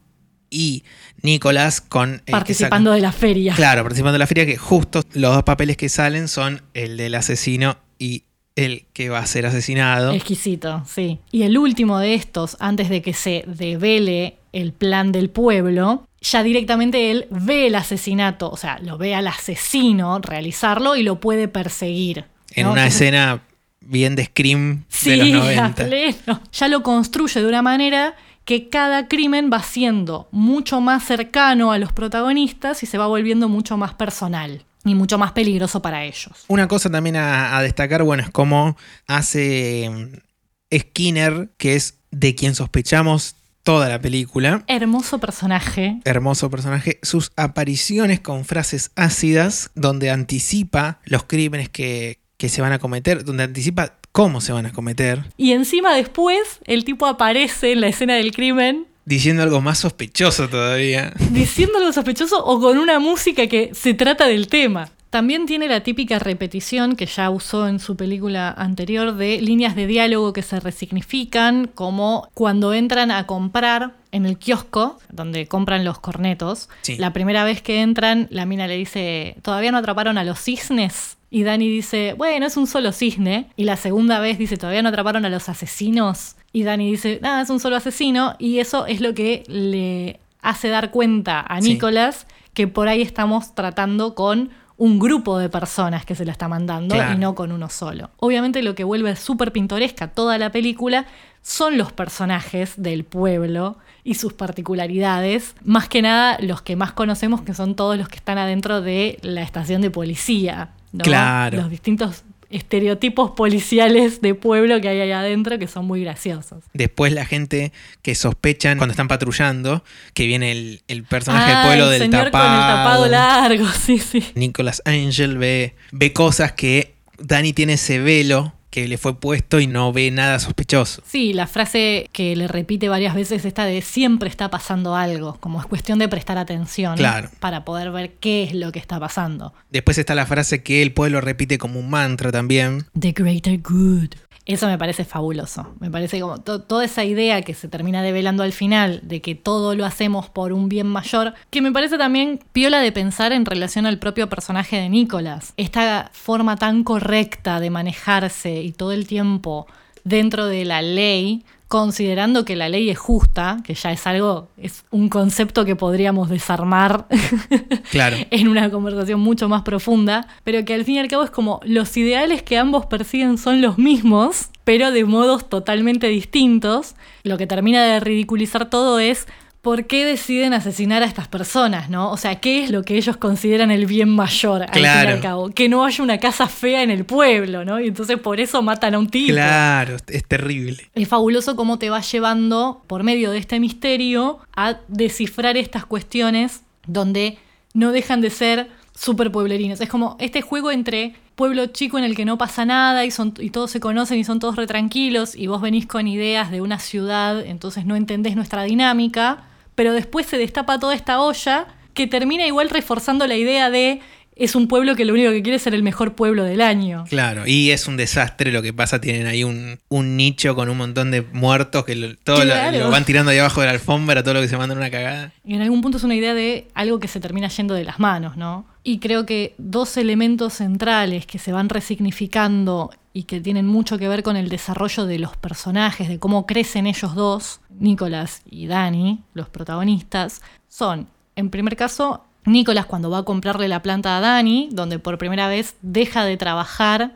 y 0.49 0.83
Nicolás 1.21 1.81
con... 1.81 2.21
el 2.25 2.31
participando 2.31 2.91
de 2.91 3.01
la 3.01 3.11
feria. 3.11 3.53
Claro, 3.55 3.83
participando 3.83 4.13
de 4.13 4.19
la 4.19 4.27
feria, 4.27 4.45
que 4.45 4.57
justo 4.57 5.03
los 5.13 5.33
dos 5.33 5.43
papeles 5.43 5.77
que 5.77 5.89
salen 5.89 6.27
son 6.27 6.61
el 6.73 6.97
del 6.97 7.15
asesino 7.15 7.77
y 7.99 8.23
el 8.55 8.85
que 8.93 9.09
va 9.09 9.19
a 9.19 9.25
ser 9.25 9.45
asesinado. 9.45 10.13
Exquisito, 10.13 10.83
sí. 10.87 11.19
Y 11.31 11.43
el 11.43 11.57
último 11.57 11.99
de 11.99 12.15
estos, 12.15 12.57
antes 12.59 12.89
de 12.89 13.01
que 13.01 13.13
se 13.13 13.43
devele 13.45 14.37
el 14.51 14.73
plan 14.73 15.11
del 15.11 15.29
pueblo, 15.29 16.07
ya 16.21 16.41
directamente 16.41 17.11
él 17.11 17.27
ve 17.29 17.67
el 17.67 17.75
asesinato, 17.75 18.49
o 18.49 18.57
sea, 18.57 18.79
lo 18.79 18.97
ve 18.97 19.13
al 19.13 19.27
asesino 19.27 20.19
realizarlo 20.19 20.95
y 20.95 21.03
lo 21.03 21.19
puede 21.19 21.47
perseguir. 21.47 22.25
en 22.55 22.65
¿no? 22.65 22.71
una 22.71 22.87
escena 22.87 23.43
bien 23.87 24.15
de 24.15 24.25
Scream 24.25 24.85
Sí, 24.89 25.09
de 25.11 25.17
los 25.17 25.43
a 25.43 25.69
90. 25.69 25.85
pleno. 25.87 26.41
Ya 26.51 26.67
lo 26.67 26.83
construye 26.83 27.41
de 27.41 27.47
una 27.47 27.61
manera 27.61 28.15
que 28.45 28.69
cada 28.69 29.07
crimen 29.07 29.49
va 29.51 29.61
siendo 29.61 30.29
mucho 30.31 30.79
más 30.79 31.03
cercano 31.03 31.71
a 31.71 31.77
los 31.77 31.91
protagonistas 31.91 32.81
y 32.83 32.85
se 32.85 32.97
va 32.97 33.07
volviendo 33.07 33.49
mucho 33.49 33.75
más 33.77 33.93
personal 33.93 34.63
y 34.85 34.95
mucho 34.95 35.17
más 35.17 35.33
peligroso 35.33 35.81
para 35.81 36.05
ellos. 36.05 36.45
Una 36.47 36.67
cosa 36.67 36.89
también 36.89 37.17
a, 37.17 37.57
a 37.57 37.61
destacar, 37.61 38.03
bueno, 38.03 38.23
es 38.23 38.29
cómo 38.29 38.77
hace 39.05 39.89
mm, 39.89 40.77
Skinner, 40.77 41.49
que 41.57 41.75
es 41.75 41.99
de 42.11 42.35
quien 42.35 42.55
sospechamos 42.55 43.35
toda 43.63 43.89
la 43.89 43.99
película. 43.99 44.63
Hermoso 44.67 45.19
personaje. 45.19 45.99
Hermoso 46.05 46.49
personaje. 46.49 46.99
Sus 47.01 47.33
apariciones 47.35 48.21
con 48.21 48.45
frases 48.45 48.91
ácidas, 48.95 49.71
donde 49.75 50.09
anticipa 50.09 51.01
los 51.03 51.23
crímenes 51.25 51.67
que, 51.67 52.19
que 52.37 52.49
se 52.49 52.61
van 52.61 52.71
a 52.71 52.79
cometer, 52.79 53.25
donde 53.25 53.43
anticipa 53.43 53.95
cómo 54.11 54.41
se 54.41 54.51
van 54.51 54.65
a 54.65 54.73
cometer, 54.73 55.25
Y 55.37 55.51
encima 55.51 55.93
después 55.93 56.59
el 56.65 56.85
tipo 56.85 57.05
aparece 57.05 57.71
en 57.71 57.81
la 57.81 57.87
escena 57.87 58.15
del 58.15 58.31
crimen 58.31 58.87
diciendo 59.05 59.41
algo 59.41 59.61
más 59.61 59.79
sospechoso 59.79 60.49
todavía. 60.49 61.13
diciendo 61.31 61.77
algo 61.77 61.93
sospechoso 61.93 62.43
o 62.43 62.59
con 62.59 62.77
una 62.77 62.99
música 62.99 63.47
que 63.47 63.71
se 63.73 63.93
trata 63.93 64.27
del 64.27 64.47
tema. 64.47 64.89
También 65.09 65.45
tiene 65.45 65.69
la 65.69 65.81
típica 65.81 66.19
repetición 66.19 66.97
que 66.97 67.05
ya 67.05 67.29
usó 67.29 67.69
en 67.69 67.79
su 67.79 67.95
película 67.95 68.51
anterior 68.51 69.15
de 69.15 69.41
líneas 69.41 69.75
de 69.75 69.87
diálogo 69.87 70.33
que 70.33 70.41
se 70.41 70.59
resignifican, 70.59 71.71
como 71.73 72.27
cuando 72.33 72.73
entran 72.73 73.11
a 73.11 73.25
comprar 73.25 73.93
en 74.11 74.25
el 74.25 74.37
kiosco, 74.37 74.99
donde 75.09 75.47
compran 75.47 75.85
los 75.85 75.99
cornetos. 75.99 76.67
Sí. 76.81 76.97
La 76.97 77.13
primera 77.13 77.45
vez 77.45 77.61
que 77.61 77.81
entran, 77.81 78.27
la 78.29 78.45
mina 78.45 78.67
le 78.67 78.75
dice, 78.75 79.37
¿todavía 79.41 79.71
no 79.71 79.77
atraparon 79.77 80.17
a 80.17 80.25
los 80.25 80.39
cisnes? 80.39 81.16
Y 81.29 81.43
Dani 81.43 81.67
dice, 81.67 82.13
bueno, 82.17 82.45
es 82.45 82.55
un 82.57 82.67
solo 82.67 82.91
cisne. 82.91 83.49
Y 83.55 83.65
la 83.65 83.75
segunda 83.77 84.19
vez 84.19 84.37
dice, 84.37 84.57
¿todavía 84.57 84.81
no 84.81 84.89
atraparon 84.89 85.25
a 85.25 85.29
los 85.29 85.49
asesinos? 85.49 86.35
Y 86.53 86.63
Dani 86.63 86.89
dice, 86.91 87.19
ah, 87.23 87.41
es 87.43 87.49
un 87.49 87.59
solo 87.59 87.75
asesino. 87.75 88.35
Y 88.39 88.59
eso 88.59 88.85
es 88.85 89.01
lo 89.01 89.13
que 89.13 89.43
le 89.47 90.19
hace 90.41 90.69
dar 90.69 90.91
cuenta 90.91 91.41
a 91.41 91.61
Sí. 91.61 91.73
Nicolás 91.73 92.27
que 92.53 92.67
por 92.67 92.87
ahí 92.87 93.01
estamos 93.01 93.53
tratando 93.53 94.15
con 94.15 94.49
un 94.77 94.99
grupo 94.99 95.37
de 95.39 95.49
personas 95.49 96.05
que 96.05 96.15
se 96.15 96.23
la 96.23 96.31
está 96.31 96.47
mandando 96.47 96.95
Claro. 96.95 97.13
y 97.13 97.17
no 97.17 97.35
con 97.35 97.51
uno 97.51 97.67
solo. 97.69 98.09
Obviamente 98.17 98.61
lo 98.61 98.73
que 98.75 98.83
vuelve 98.83 99.15
súper 99.15 99.51
pintoresca 99.51 100.07
toda 100.09 100.37
la 100.37 100.51
película 100.51 101.07
son 101.41 101.77
los 101.77 101.91
personajes 101.91 102.73
del 102.77 103.03
pueblo 103.03 103.77
y 104.03 104.13
sus 104.15 104.33
particularidades, 104.33 105.55
más 105.63 105.87
que 105.89 106.01
nada 106.01 106.37
los 106.41 106.61
que 106.61 106.75
más 106.75 106.93
conocemos 106.93 107.41
que 107.41 107.53
son 107.53 107.75
todos 107.75 107.97
los 107.97 108.07
que 108.07 108.17
están 108.17 108.37
adentro 108.37 108.81
de 108.81 109.17
la 109.23 109.41
estación 109.41 109.81
de 109.81 109.89
policía, 109.89 110.69
¿no? 110.91 111.03
Claro. 111.03 111.57
Los 111.57 111.69
distintos 111.69 112.23
estereotipos 112.49 113.31
policiales 113.31 114.21
de 114.21 114.33
pueblo 114.33 114.79
que 114.79 114.87
hay 114.87 114.99
ahí 115.01 115.11
adentro 115.11 115.59
que 115.59 115.67
son 115.67 115.85
muy 115.85 116.01
graciosos. 116.01 116.63
Después 116.73 117.11
la 117.11 117.25
gente 117.25 117.73
que 118.01 118.15
sospechan 118.15 118.77
cuando 118.77 118.91
están 118.91 119.09
patrullando 119.09 119.83
que 120.13 120.25
viene 120.27 120.51
el, 120.53 120.81
el 120.87 121.03
personaje 121.03 121.51
Ah, 121.53 121.59
del 121.59 121.67
pueblo 121.67 121.83
el 121.91 121.99
del 121.99 122.09
señor 122.09 122.31
tapado. 122.31 122.47
con 122.47 122.55
el 122.55 122.61
tapado 122.75 123.07
largo, 123.07 123.67
sí, 123.85 123.97
sí. 123.99 124.23
Nicholas 124.35 124.81
Angel 124.85 125.37
ve, 125.37 125.75
ve 125.91 126.13
cosas 126.13 126.53
que 126.53 126.95
Danny 127.19 127.51
tiene 127.51 127.73
ese 127.73 127.99
velo 127.99 128.53
que 128.69 128.87
le 128.87 128.97
fue 128.97 129.19
puesto 129.19 129.59
y 129.59 129.67
no 129.67 129.93
ve 129.93 130.11
nada 130.11 130.39
sospechoso. 130.39 131.01
Sí, 131.05 131.33
la 131.33 131.47
frase 131.47 132.09
que 132.11 132.35
le 132.35 132.47
repite 132.47 132.89
varias 132.89 133.15
veces 133.15 133.45
esta 133.45 133.65
de 133.65 133.81
siempre 133.81 134.29
está 134.29 134.49
pasando 134.49 134.95
algo, 134.95 135.37
como 135.39 135.59
es 135.59 135.65
cuestión 135.65 135.99
de 135.99 136.07
prestar 136.09 136.37
atención 136.37 136.95
Claro. 136.97 137.29
para 137.39 137.63
poder 137.65 137.91
ver 137.91 138.13
qué 138.19 138.43
es 138.43 138.53
lo 138.53 138.71
que 138.71 138.79
está 138.79 138.99
pasando. 138.99 139.53
Después 139.71 139.97
está 139.97 140.15
la 140.15 140.25
frase 140.25 140.63
que 140.63 140.81
el 140.81 140.91
pueblo 140.93 141.21
repite 141.21 141.57
como 141.57 141.79
un 141.79 141.89
mantra 141.89 142.31
también. 142.31 142.85
The 142.99 143.13
greater 143.13 143.57
good. 143.61 144.09
Eso 144.47 144.65
me 144.67 144.77
parece 144.77 145.03
fabuloso. 145.03 145.75
Me 145.81 145.91
parece 145.91 146.21
como 146.21 146.39
to- 146.39 146.61
toda 146.61 146.85
esa 146.85 147.03
idea 147.03 147.41
que 147.41 147.53
se 147.53 147.67
termina 147.67 148.01
develando 148.01 148.43
al 148.43 148.53
final 148.53 149.01
de 149.03 149.21
que 149.21 149.35
todo 149.35 149.75
lo 149.75 149.85
hacemos 149.85 150.29
por 150.29 150.53
un 150.53 150.69
bien 150.69 150.87
mayor, 150.87 151.33
que 151.49 151.61
me 151.61 151.73
parece 151.73 151.97
también 151.97 152.39
piola 152.53 152.79
de 152.79 152.93
pensar 152.93 153.33
en 153.33 153.45
relación 153.45 153.85
al 153.85 153.99
propio 153.99 154.29
personaje 154.29 154.77
de 154.77 154.87
Nicholas. 154.87 155.53
Esta 155.57 156.09
forma 156.13 156.55
tan 156.55 156.85
correcta 156.85 157.59
de 157.59 157.69
manejarse 157.69 158.61
y 158.61 158.71
todo 158.71 158.93
el 158.93 159.05
tiempo 159.05 159.67
dentro 160.05 160.45
de 160.45 160.63
la 160.63 160.81
ley, 160.81 161.43
considerando 161.67 162.45
que 162.45 162.55
la 162.55 162.69
ley 162.69 162.89
es 162.89 162.97
justa, 162.97 163.57
que 163.63 163.73
ya 163.73 163.91
es 163.91 164.07
algo, 164.07 164.49
es 164.57 164.85
un 164.89 165.09
concepto 165.09 165.65
que 165.65 165.75
podríamos 165.75 166.29
desarmar 166.29 167.07
Claro. 167.91 168.17
en 168.31 168.47
una 168.47 168.69
conversación 168.71 169.19
mucho 169.19 169.49
más 169.49 169.63
profunda, 169.63 170.27
pero 170.43 170.63
que 170.63 170.73
al 170.73 170.85
fin 170.85 170.95
y 170.95 170.99
al 170.99 171.07
cabo 171.07 171.23
es 171.23 171.29
como 171.29 171.59
los 171.63 171.95
ideales 171.97 172.41
que 172.41 172.57
ambos 172.57 172.85
persiguen 172.85 173.37
son 173.37 173.61
los 173.61 173.77
mismos, 173.77 174.49
pero 174.63 174.91
de 174.91 175.03
modos 175.05 175.49
totalmente 175.49 176.07
distintos. 176.07 176.95
Lo 177.23 177.37
que 177.37 177.47
termina 177.47 177.83
de 177.83 177.99
ridiculizar 177.99 178.69
todo 178.69 178.99
es 178.99 179.27
por 179.67 179.85
qué 179.85 180.05
deciden 180.05 180.53
asesinar 180.53 181.03
a 181.03 181.05
estas 181.05 181.27
personas, 181.27 181.89
¿no? 181.89 182.09
O 182.09 182.15
sea, 182.15 182.39
¿qué 182.39 182.63
es 182.63 182.71
lo 182.71 182.83
que 182.83 182.95
ellos 182.95 183.17
consideran 183.17 183.69
el 183.69 183.85
bien 183.85 184.07
mayor 184.07 184.61
al 184.61 184.69
fin 184.71 184.81
y 184.81 184.87
al 184.87 185.19
cabo? 185.19 185.49
Que 185.49 185.67
no 185.67 185.83
haya 185.83 186.01
una 186.01 186.19
casa 186.19 186.47
fea 186.47 186.83
en 186.83 186.89
el 186.89 187.03
pueblo, 187.03 187.65
¿no? 187.65 187.77
Y 187.77 187.89
entonces 187.89 188.17
por 188.17 188.39
eso 188.39 188.61
matan 188.61 188.95
a 188.95 188.99
un 188.99 189.09
tipo. 189.09 189.33
Claro, 189.33 189.97
es 190.07 190.23
terrible. 190.23 190.89
Es 190.95 191.09
fabuloso 191.09 191.57
cómo 191.57 191.77
te 191.79 191.89
va 191.89 191.99
llevando, 191.99 192.81
por 192.87 193.03
medio 193.03 193.29
de 193.29 193.39
este 193.39 193.59
misterio, 193.59 194.39
a 194.55 194.77
descifrar 194.87 195.57
estas 195.57 195.85
cuestiones 195.85 196.61
donde 196.85 197.37
no 197.73 197.91
dejan 197.91 198.21
de 198.21 198.29
ser 198.29 198.69
súper 198.95 199.33
pueblerinos. 199.33 199.81
Es 199.81 199.89
como 199.89 200.15
este 200.21 200.41
juego 200.41 200.71
entre 200.71 201.13
pueblo 201.35 201.65
chico 201.65 201.97
en 201.97 202.05
el 202.05 202.15
que 202.15 202.23
no 202.23 202.37
pasa 202.37 202.63
nada 202.63 203.03
y, 203.03 203.11
son, 203.11 203.33
y 203.37 203.49
todos 203.49 203.69
se 203.69 203.81
conocen 203.81 204.17
y 204.17 204.23
son 204.23 204.39
todos 204.39 204.55
retranquilos 204.55 205.35
y 205.35 205.47
vos 205.47 205.61
venís 205.61 205.85
con 205.87 206.07
ideas 206.07 206.51
de 206.51 206.61
una 206.61 206.79
ciudad, 206.79 207.45
entonces 207.45 207.85
no 207.85 207.97
entendés 207.97 208.37
nuestra 208.37 208.63
dinámica, 208.63 209.43
pero 209.77 209.93
después 209.93 210.25
se 210.25 210.39
destapa 210.39 210.79
toda 210.79 210.95
esta 210.95 211.21
olla 211.21 211.67
que 211.93 212.07
termina 212.07 212.47
igual 212.47 212.69
reforzando 212.71 213.27
la 213.27 213.35
idea 213.35 213.69
de 213.69 214.01
es 214.35 214.55
un 214.55 214.67
pueblo 214.67 214.95
que 214.95 215.03
lo 215.05 215.13
único 215.13 215.31
que 215.31 215.41
quiere 215.41 215.55
es 215.57 215.61
ser 215.63 215.73
el 215.75 215.81
mejor 215.83 216.13
pueblo 216.13 216.43
del 216.43 216.61
año. 216.61 217.05
Claro, 217.09 217.47
y 217.47 217.71
es 217.71 217.87
un 217.87 217.95
desastre 217.97 218.51
lo 218.51 218.61
que 218.61 218.71
pasa. 218.73 219.01
Tienen 219.01 219.25
ahí 219.25 219.43
un, 219.43 219.79
un 219.89 220.15
nicho 220.17 220.53
con 220.55 220.69
un 220.69 220.77
montón 220.77 221.09
de 221.11 221.21
muertos 221.21 221.85
que 221.85 221.95
lo, 221.95 222.15
todo 222.17 222.37
lo- 222.39 222.43
Claro. 222.53 222.77
lo, 222.79 222.89
van 222.91 223.03
tirando 223.05 223.31
ahí 223.31 223.39
abajo 223.39 223.61
de 223.61 223.67
la 223.67 223.73
alfombra, 223.73 224.21
todo 224.23 224.35
lo 224.35 224.41
que 224.41 224.47
se 224.47 224.55
mandan 224.57 224.77
una 224.77 224.91
cagada. 224.91 225.31
Y 225.43 225.55
en 225.55 225.61
algún 225.63 225.81
punto 225.81 225.97
es 225.97 226.03
una 226.03 226.13
idea 226.15 226.35
de 226.35 226.67
algo 226.75 226.99
que 226.99 227.07
se 227.07 227.19
termina 227.19 227.47
yendo 227.47 227.73
de 227.73 227.83
las 227.83 227.97
manos, 227.99 228.37
¿no? 228.37 228.67
Y 228.87 228.99
creo 228.99 229.25
que 229.25 229.53
dos 229.57 229.97
elementos 229.97 230.53
centrales 230.53 231.25
que 231.25 231.39
se 231.39 231.51
van 231.51 231.67
resignificando 231.67 232.89
y 233.11 233.23
que 233.23 233.41
tienen 233.41 233.67
mucho 233.67 233.97
que 233.97 234.07
ver 234.07 234.23
con 234.23 234.37
el 234.37 234.47
desarrollo 234.47 235.05
de 235.05 235.19
los 235.19 235.35
personajes, 235.35 236.07
de 236.07 236.19
cómo 236.19 236.45
crecen 236.45 236.87
ellos 236.87 237.13
dos, 237.13 237.59
Nicolás 237.69 238.43
y 238.49 238.67
Dani, 238.67 239.23
los 239.33 239.49
protagonistas, 239.49 240.41
son, 240.69 241.09
en 241.35 241.49
primer 241.49 241.75
caso, 241.75 242.23
Nicolás 242.45 242.85
cuando 242.85 243.09
va 243.09 243.17
a 243.17 243.23
comprarle 243.23 243.67
la 243.67 243.81
planta 243.81 244.15
a 244.15 244.21
Dani, 244.21 244.69
donde 244.71 244.99
por 244.99 245.17
primera 245.17 245.49
vez 245.49 245.75
deja 245.81 246.23
de 246.23 246.37
trabajar 246.37 247.11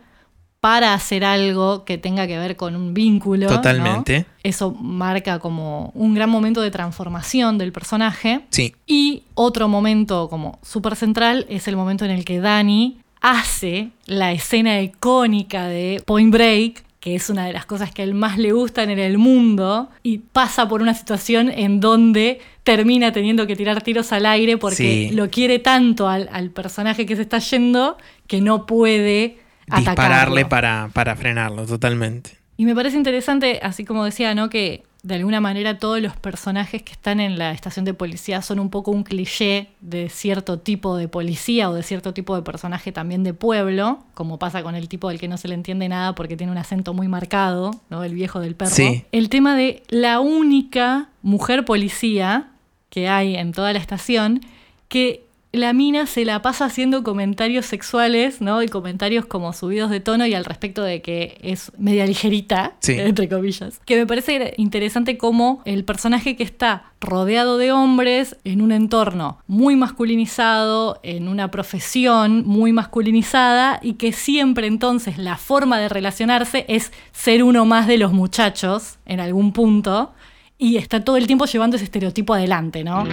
para 0.62 0.94
hacer 0.94 1.26
algo 1.26 1.84
que 1.86 1.98
tenga 1.98 2.28
que 2.28 2.38
ver 2.38 2.56
con 2.56 2.76
un 2.76 2.94
vínculo. 2.94 3.50
¿no? 3.50 3.56
Totalmente. 3.56 4.26
Eso 4.44 4.72
marca 4.72 5.40
como 5.40 5.92
un 5.96 6.14
gran 6.14 6.30
momento 6.30 6.62
de 6.62 6.70
transformación 6.72 7.58
del 7.58 7.72
personaje. 7.72 8.42
Sí, 8.52 8.76
Y 8.86 9.24
otro 9.34 9.68
momento 9.68 10.30
como 10.30 10.60
súper 10.62 10.96
central 10.96 11.46
es 11.50 11.68
el 11.68 11.76
momento 11.76 12.06
en 12.06 12.12
el 12.12 12.24
que 12.24 12.40
Dani 12.40 13.00
hace 13.22 13.90
la 14.06 14.32
escena 14.32 14.80
icónica 14.82 15.66
de 15.66 16.02
Point 16.06 16.32
Break, 16.32 16.84
que 17.00 17.16
es 17.16 17.32
una 17.32 17.48
de 17.48 17.54
las 17.54 17.66
cosas 17.66 17.92
que 17.92 18.04
a 18.04 18.06
él 18.06 18.14
más 18.14 18.38
le 18.38 18.52
gustan 18.52 18.92
en 18.92 19.00
el 19.00 19.18
mundo, 19.18 19.90
y 20.04 20.20
pasa 20.20 20.68
por 20.70 20.84
una 20.84 20.94
situación 20.94 21.50
en 21.50 21.80
donde 21.80 22.40
termina 22.64 23.12
teniendo 23.12 23.48
que 23.48 23.56
tirar 23.56 23.82
tiros 23.82 24.12
al 24.12 24.28
aire 24.28 24.58
porque 24.58 24.76
Sí. 25.10 25.10
lo 25.16 25.32
quiere 25.32 25.58
tanto 25.58 26.08
al, 26.08 26.30
al 26.32 26.52
personaje 26.52 27.08
que 27.08 27.16
se 27.16 27.24
está 27.24 27.40
yendo 27.40 27.98
que 28.28 28.42
no 28.42 28.68
puede 28.68 29.41
dispararle 29.78 30.46
para, 30.46 30.90
para 30.94 31.16
frenarlo, 31.16 31.66
totalmente. 31.66 32.38
Y 32.58 32.66
me 32.66 32.76
parece 32.76 32.98
interesante, 32.98 33.60
así 33.64 33.86
como 33.86 34.06
decía, 34.06 34.36
¿no? 34.36 34.50
Que 34.50 34.84
de 35.04 35.16
alguna 35.16 35.42
manera 35.42 35.80
todos 35.80 36.00
los 36.00 36.16
personajes 36.16 36.84
que 36.84 36.92
están 36.92 37.20
en 37.20 37.40
la 37.40 37.52
estación 37.52 37.86
de 37.86 37.94
policía 37.94 38.42
son 38.44 38.60
un 38.60 38.70
poco 38.70 38.92
un 38.92 39.04
cliché 39.04 39.70
de 39.82 40.10
cierto 40.10 40.60
tipo 40.60 40.96
de 40.96 41.08
policía 41.08 41.70
o 41.72 41.74
de 41.74 41.82
cierto 41.82 42.14
tipo 42.14 42.36
de 42.36 42.44
personaje 42.44 42.92
también 42.92 43.24
de 43.24 43.34
pueblo, 43.34 44.04
como 44.14 44.38
pasa 44.38 44.62
con 44.62 44.76
el 44.76 44.88
tipo 44.88 45.10
del 45.10 45.20
que 45.20 45.28
no 45.28 45.38
se 45.38 45.48
le 45.48 45.56
entiende 45.56 45.90
nada 45.90 46.14
porque 46.14 46.38
tiene 46.38 46.52
un 46.52 46.58
acento 46.60 46.94
muy 46.94 47.08
marcado, 47.08 47.72
¿no? 47.90 48.04
El 48.04 48.14
viejo 48.14 48.40
del 48.40 48.56
perro. 48.56 48.72
Sí. 48.72 49.06
El 49.12 49.30
tema 49.30 49.56
de 49.56 49.82
la 49.90 50.20
única 50.20 51.10
mujer 51.24 51.66
policía 51.66 52.50
que 52.90 53.10
hay 53.10 53.38
en 53.38 53.54
toda 53.54 53.74
la 53.74 53.80
estación 53.80 54.42
que 54.88 55.26
la 55.54 55.74
mina 55.74 56.06
se 56.08 56.24
la 56.24 56.42
pasa 56.42 56.66
haciendo 56.66 57.04
comentarios 57.04 57.66
sexuales, 57.66 58.40
¿no? 58.40 58.64
Y 58.64 58.68
comentarios 58.70 59.26
como 59.26 59.52
subidos 59.52 59.90
de 59.92 60.00
tono 60.00 60.26
y 60.26 60.34
al 60.34 60.46
respecto 60.46 60.82
de 60.82 61.02
que 61.02 61.38
es 61.42 61.74
media 61.78 62.06
ligerita, 62.06 62.74
Sí. 62.80 62.94
entre 62.98 63.28
comillas. 63.28 63.80
Que 63.86 63.98
me 63.98 64.08
parece 64.08 64.54
interesante 64.56 65.18
cómo 65.18 65.62
el 65.66 65.84
personaje 65.84 66.38
que 66.38 66.44
está 66.44 66.84
rodeado 67.02 67.58
de 67.58 67.74
hombres 67.74 68.38
en 68.46 68.62
un 68.62 68.72
entorno 68.72 69.40
muy 69.48 69.76
masculinizado, 69.76 71.00
en 71.04 71.28
una 71.28 71.52
profesión 71.52 72.44
muy 72.46 72.72
masculinizada 72.72 73.80
y 73.82 73.94
que 73.96 74.14
siempre 74.14 74.68
entonces 74.68 75.18
la 75.18 75.36
forma 75.36 75.80
de 75.80 75.90
relacionarse 75.90 76.64
es 76.70 76.94
ser 77.12 77.44
uno 77.44 77.66
más 77.66 77.88
de 77.88 77.98
los 77.98 78.14
muchachos 78.14 79.00
en 79.06 79.20
algún 79.20 79.52
punto 79.52 80.14
y 80.58 80.78
está 80.78 81.04
todo 81.04 81.18
el 81.18 81.28
tiempo 81.28 81.46
llevando 81.46 81.76
ese 81.76 81.86
estereotipo 81.86 82.36
adelante, 82.36 82.84
¿no? 82.86 83.04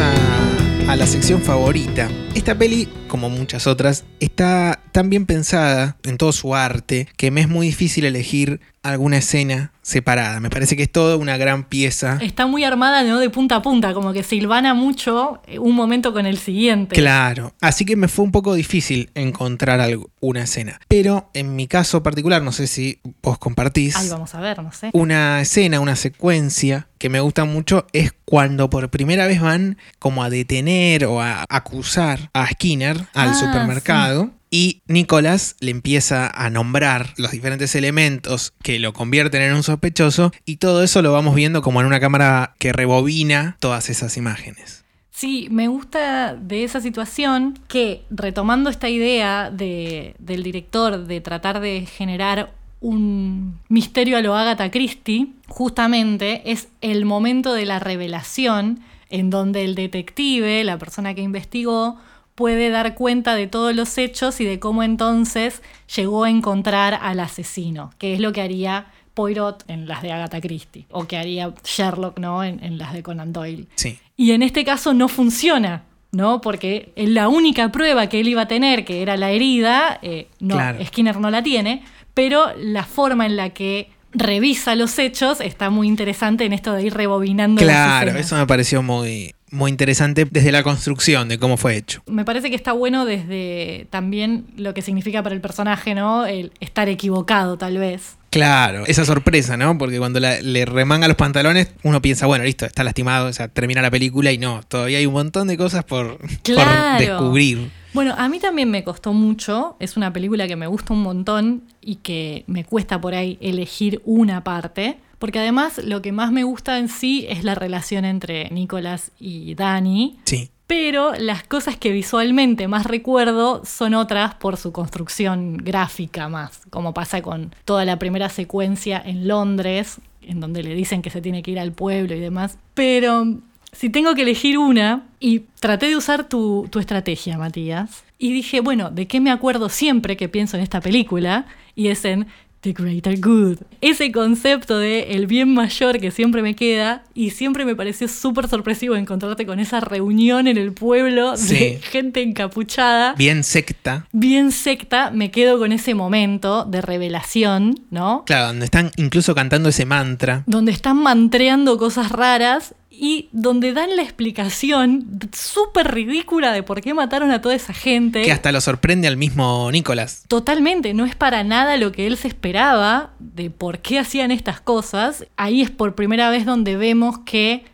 A, 0.00 0.96
la 0.96 1.06
sección 1.06 1.40
favorita. 1.40 2.08
Esta 2.36 2.54
peli, 2.56 2.86
como 3.08 3.30
muchas 3.30 3.66
otras, 3.66 4.04
está 4.20 4.78
tan 4.92 5.08
bien 5.08 5.24
pensada 5.24 5.96
en 6.04 6.18
todo 6.18 6.32
su 6.32 6.54
arte 6.54 7.08
que 7.16 7.30
me 7.30 7.40
es 7.40 7.48
muy 7.48 7.66
difícil 7.68 8.04
elegir 8.04 8.60
alguna 8.82 9.16
escena 9.16 9.72
separada. 9.82 10.38
Me 10.38 10.48
parece 10.48 10.76
que 10.76 10.84
es 10.84 10.92
toda 10.92 11.16
una 11.16 11.36
gran 11.38 11.64
pieza. 11.64 12.18
Está 12.22 12.46
muy 12.46 12.62
armada, 12.62 13.02
¿no? 13.02 13.18
De 13.18 13.30
punta 13.30 13.56
a 13.56 13.62
punta, 13.62 13.94
como 13.94 14.12
que 14.12 14.22
silvana 14.22 14.74
mucho 14.74 15.40
eh, 15.46 15.58
un 15.58 15.74
momento 15.74 16.12
con 16.12 16.24
el 16.26 16.38
siguiente. 16.38 16.94
Claro, 16.94 17.52
así 17.60 17.84
que 17.84 17.96
me 17.96 18.06
fue 18.06 18.24
un 18.24 18.32
poco 18.32 18.54
difícil 18.54 19.10
encontrar 19.14 19.80
algo- 19.80 20.10
una 20.20 20.42
escena. 20.42 20.78
Pero 20.88 21.30
en 21.34 21.56
mi 21.56 21.66
caso 21.66 22.02
particular, 22.02 22.42
no 22.42 22.52
sé 22.52 22.66
si 22.68 23.00
vos 23.22 23.38
compartís, 23.38 23.96
Ahí 23.96 24.08
vamos 24.08 24.34
a 24.36 24.40
ver, 24.40 24.62
no 24.62 24.70
sé. 24.72 24.90
una 24.92 25.40
escena, 25.40 25.80
una 25.80 25.96
secuencia 25.96 26.86
que 26.98 27.08
me 27.08 27.20
gusta 27.20 27.44
mucho 27.44 27.86
es 27.92 28.12
cuando 28.24 28.70
por 28.70 28.88
primera 28.90 29.26
vez 29.26 29.40
van 29.40 29.78
como 29.98 30.22
a 30.24 30.30
detener 30.30 31.04
o 31.06 31.20
a 31.20 31.44
acusar 31.48 32.25
a 32.32 32.46
Skinner 32.48 32.96
al 33.14 33.30
Ah, 33.30 33.34
supermercado. 33.34 34.30
Y 34.50 34.82
Nicolás 34.86 35.56
le 35.60 35.72
empieza 35.72 36.28
a 36.28 36.48
nombrar 36.50 37.12
los 37.16 37.32
diferentes 37.32 37.74
elementos 37.74 38.52
que 38.62 38.78
lo 38.78 38.92
convierten 38.92 39.42
en 39.42 39.54
un 39.54 39.62
sospechoso 39.64 40.32
y 40.44 40.56
todo 40.56 40.82
eso 40.84 41.02
lo 41.02 41.12
vamos 41.12 41.34
viendo 41.34 41.62
como 41.62 41.80
en 41.80 41.86
una 41.86 41.98
cámara 42.00 42.54
que 42.58 42.72
rebobina 42.72 43.56
todas 43.60 43.90
esas 43.90 44.16
imágenes. 44.16 44.84
Sí, 45.10 45.48
me 45.50 45.66
gusta 45.68 46.34
de 46.36 46.62
esa 46.62 46.80
situación 46.80 47.58
que, 47.68 48.04
retomando 48.10 48.70
esta 48.70 48.88
idea 48.88 49.50
de- 49.50 50.14
del 50.18 50.42
director 50.42 51.06
de 51.06 51.20
tratar 51.20 51.60
de 51.60 51.84
generar 51.86 52.52
un 52.80 53.58
misterio 53.68 54.16
a 54.16 54.20
lo 54.22 54.36
Agatha 54.36 54.70
Christie, 54.70 55.28
justamente 55.48 56.52
es 56.52 56.68
el 56.82 57.04
momento 57.04 57.52
de 57.52 57.64
la 57.64 57.78
revelación 57.78 58.80
en 59.08 59.30
donde 59.30 59.64
el 59.64 59.74
detective, 59.74 60.62
la 60.64 60.78
persona 60.78 61.14
que 61.14 61.22
investigó, 61.22 61.96
puede 62.36 62.70
dar 62.70 62.94
cuenta 62.94 63.34
de 63.34 63.48
todos 63.48 63.74
los 63.74 63.98
hechos 63.98 64.40
y 64.40 64.44
de 64.44 64.60
cómo 64.60 64.84
entonces 64.84 65.62
llegó 65.94 66.24
a 66.24 66.30
encontrar 66.30 66.98
al 67.02 67.18
asesino, 67.18 67.90
que 67.98 68.14
es 68.14 68.20
lo 68.20 68.32
que 68.32 68.42
haría 68.42 68.86
Poirot 69.14 69.64
en 69.68 69.88
las 69.88 70.02
de 70.02 70.12
Agatha 70.12 70.40
Christie, 70.40 70.86
o 70.90 71.06
que 71.06 71.16
haría 71.16 71.52
Sherlock 71.64 72.18
¿no? 72.18 72.44
en, 72.44 72.78
las 72.78 72.92
de 72.92 73.02
Conan 73.02 73.32
Doyle. 73.32 73.66
Sí. 73.74 73.98
Y 74.16 74.32
en 74.32 74.42
este 74.42 74.64
caso 74.64 74.92
no 74.92 75.08
funciona, 75.08 75.84
¿no? 76.12 76.42
Porque 76.42 76.92
la 76.96 77.28
única 77.28 77.72
prueba 77.72 78.08
que 78.08 78.20
él 78.20 78.28
iba 78.28 78.42
a 78.42 78.48
tener, 78.48 78.84
que 78.84 79.00
era 79.00 79.16
la 79.16 79.30
herida, 79.30 79.98
eh, 80.02 80.28
no, 80.38 80.58
Skinner 80.84 81.18
no 81.18 81.30
la 81.30 81.42
tiene, 81.42 81.82
pero 82.12 82.52
la 82.58 82.84
forma 82.84 83.24
en 83.24 83.36
la 83.36 83.50
que 83.50 83.90
revisa 84.12 84.74
los 84.74 84.98
hechos 84.98 85.40
está 85.40 85.70
muy 85.70 85.88
interesante 85.88 86.44
en 86.44 86.52
esto 86.52 86.74
de 86.74 86.84
ir 86.84 86.94
rebobinando. 86.94 87.62
Claro, 87.62 88.16
eso 88.18 88.36
me 88.36 88.46
pareció 88.46 88.82
muy, 88.82 89.34
muy 89.50 89.70
interesante 89.70 90.26
desde 90.30 90.52
la 90.52 90.62
construcción 90.62 91.28
de 91.28 91.38
cómo 91.38 91.56
fue 91.56 91.76
hecho. 91.76 92.02
Me 92.06 92.24
parece 92.24 92.50
que 92.50 92.56
está 92.56 92.72
bueno 92.72 93.04
desde 93.04 93.86
también 93.90 94.46
lo 94.56 94.74
que 94.74 94.82
significa 94.82 95.22
para 95.22 95.34
el 95.34 95.40
personaje, 95.40 95.94
¿no? 95.94 96.26
El 96.26 96.52
estar 96.60 96.88
equivocado 96.88 97.56
tal 97.56 97.78
vez. 97.78 98.16
Claro, 98.30 98.84
esa 98.86 99.04
sorpresa, 99.04 99.56
¿no? 99.56 99.78
Porque 99.78 99.98
cuando 99.98 100.20
le 100.20 100.64
remanga 100.66 101.08
los 101.08 101.16
pantalones, 101.16 101.72
uno 101.84 102.02
piensa, 102.02 102.26
bueno, 102.26 102.44
listo, 102.44 102.66
está 102.66 102.84
lastimado, 102.84 103.28
o 103.28 103.32
sea, 103.32 103.48
termina 103.48 103.80
la 103.80 103.90
película 103.90 104.30
y 104.30 104.38
no, 104.38 104.60
todavía 104.68 104.98
hay 104.98 105.06
un 105.06 105.14
montón 105.14 105.48
de 105.48 105.56
cosas 105.56 105.84
por, 105.84 106.18
por 106.18 106.98
descubrir. 106.98 107.70
Bueno, 107.94 108.14
a 108.18 108.28
mí 108.28 108.38
también 108.38 108.70
me 108.70 108.84
costó 108.84 109.14
mucho, 109.14 109.76
es 109.80 109.96
una 109.96 110.12
película 110.12 110.46
que 110.46 110.54
me 110.54 110.66
gusta 110.66 110.92
un 110.92 111.00
montón 111.00 111.62
y 111.80 111.96
que 111.96 112.44
me 112.46 112.62
cuesta 112.62 113.00
por 113.00 113.14
ahí 113.14 113.38
elegir 113.40 114.02
una 114.04 114.44
parte. 114.44 114.98
Porque 115.18 115.38
además 115.38 115.78
lo 115.82 116.02
que 116.02 116.12
más 116.12 116.32
me 116.32 116.44
gusta 116.44 116.78
en 116.78 116.88
sí 116.88 117.26
es 117.28 117.44
la 117.44 117.54
relación 117.54 118.04
entre 118.04 118.50
Nicolás 118.50 119.12
y 119.18 119.54
Dani. 119.54 120.18
Sí. 120.24 120.50
Pero 120.66 121.12
las 121.14 121.44
cosas 121.44 121.76
que 121.76 121.92
visualmente 121.92 122.66
más 122.66 122.86
recuerdo 122.86 123.64
son 123.64 123.94
otras 123.94 124.34
por 124.34 124.56
su 124.56 124.72
construcción 124.72 125.58
gráfica 125.58 126.28
más, 126.28 126.62
como 126.70 126.92
pasa 126.92 127.22
con 127.22 127.54
toda 127.64 127.84
la 127.84 127.98
primera 128.00 128.28
secuencia 128.28 129.00
en 129.04 129.28
Londres, 129.28 130.00
en 130.22 130.40
donde 130.40 130.64
le 130.64 130.74
dicen 130.74 131.02
que 131.02 131.10
se 131.10 131.20
tiene 131.20 131.42
que 131.42 131.52
ir 131.52 131.60
al 131.60 131.70
pueblo 131.70 132.16
y 132.16 132.20
demás. 132.20 132.58
Pero 132.74 133.38
si 133.70 133.90
tengo 133.90 134.14
que 134.14 134.22
elegir 134.22 134.58
una, 134.58 135.06
y 135.20 135.40
traté 135.60 135.86
de 135.86 135.96
usar 135.96 136.28
tu, 136.28 136.66
tu 136.70 136.80
estrategia, 136.80 137.38
Matías, 137.38 138.04
y 138.18 138.32
dije, 138.32 138.60
bueno, 138.60 138.90
¿de 138.90 139.06
qué 139.06 139.20
me 139.20 139.30
acuerdo 139.30 139.68
siempre 139.68 140.16
que 140.16 140.28
pienso 140.28 140.56
en 140.56 140.62
esta 140.62 140.80
película? 140.80 141.46
Y 141.74 141.88
es 141.88 142.04
en 142.06 142.26
The 142.66 142.72
Greater 142.72 143.20
Good. 143.20 143.58
Ese 143.80 144.10
concepto 144.10 144.76
de 144.76 145.12
el 145.12 145.28
bien 145.28 145.54
mayor 145.54 146.00
que 146.00 146.10
siempre 146.10 146.42
me 146.42 146.56
queda 146.56 147.04
y 147.14 147.30
siempre 147.30 147.64
me 147.64 147.76
pareció 147.76 148.08
súper 148.08 148.48
sorpresivo 148.48 148.96
encontrarte 148.96 149.46
con 149.46 149.60
esa 149.60 149.78
reunión 149.78 150.48
en 150.48 150.56
el 150.56 150.72
pueblo 150.72 151.36
de 151.36 151.78
gente 151.80 152.22
encapuchada. 152.22 153.14
Bien 153.14 153.44
secta. 153.44 154.08
Bien 154.10 154.50
secta, 154.50 155.12
me 155.12 155.30
quedo 155.30 155.60
con 155.60 155.70
ese 155.70 155.94
momento 155.94 156.64
de 156.64 156.80
revelación, 156.80 157.76
¿no? 157.90 158.24
Claro, 158.26 158.48
donde 158.48 158.64
están 158.64 158.90
incluso 158.96 159.32
cantando 159.36 159.68
ese 159.68 159.84
mantra. 159.84 160.42
Donde 160.46 160.72
están 160.72 160.96
mantreando 160.96 161.78
cosas 161.78 162.10
raras 162.10 162.74
y 162.98 163.28
donde 163.32 163.72
dan 163.72 163.94
la 163.96 164.02
explicación 164.02 165.20
súper 165.32 165.92
ridícula 165.92 166.52
de 166.52 166.62
por 166.62 166.80
qué 166.80 166.94
mataron 166.94 167.30
a 167.30 167.40
toda 167.40 167.54
esa 167.54 167.72
gente. 167.72 168.22
Que 168.22 168.32
hasta 168.32 168.52
lo 168.52 168.60
sorprende 168.60 169.08
al 169.08 169.16
mismo 169.16 169.70
Nicolás. 169.70 170.24
Totalmente, 170.28 170.94
no 170.94 171.04
es 171.04 171.14
para 171.14 171.44
nada 171.44 171.76
lo 171.76 171.92
que 171.92 172.06
él 172.06 172.16
se 172.16 172.28
esperaba 172.28 173.10
de 173.18 173.50
por 173.50 173.80
qué 173.80 173.98
hacían 173.98 174.30
estas 174.30 174.60
cosas. 174.60 175.26
Ahí 175.36 175.62
es 175.62 175.70
por 175.70 175.94
primera 175.94 176.30
vez 176.30 176.46
donde 176.46 176.76
vemos 176.76 177.18
que 177.20 177.64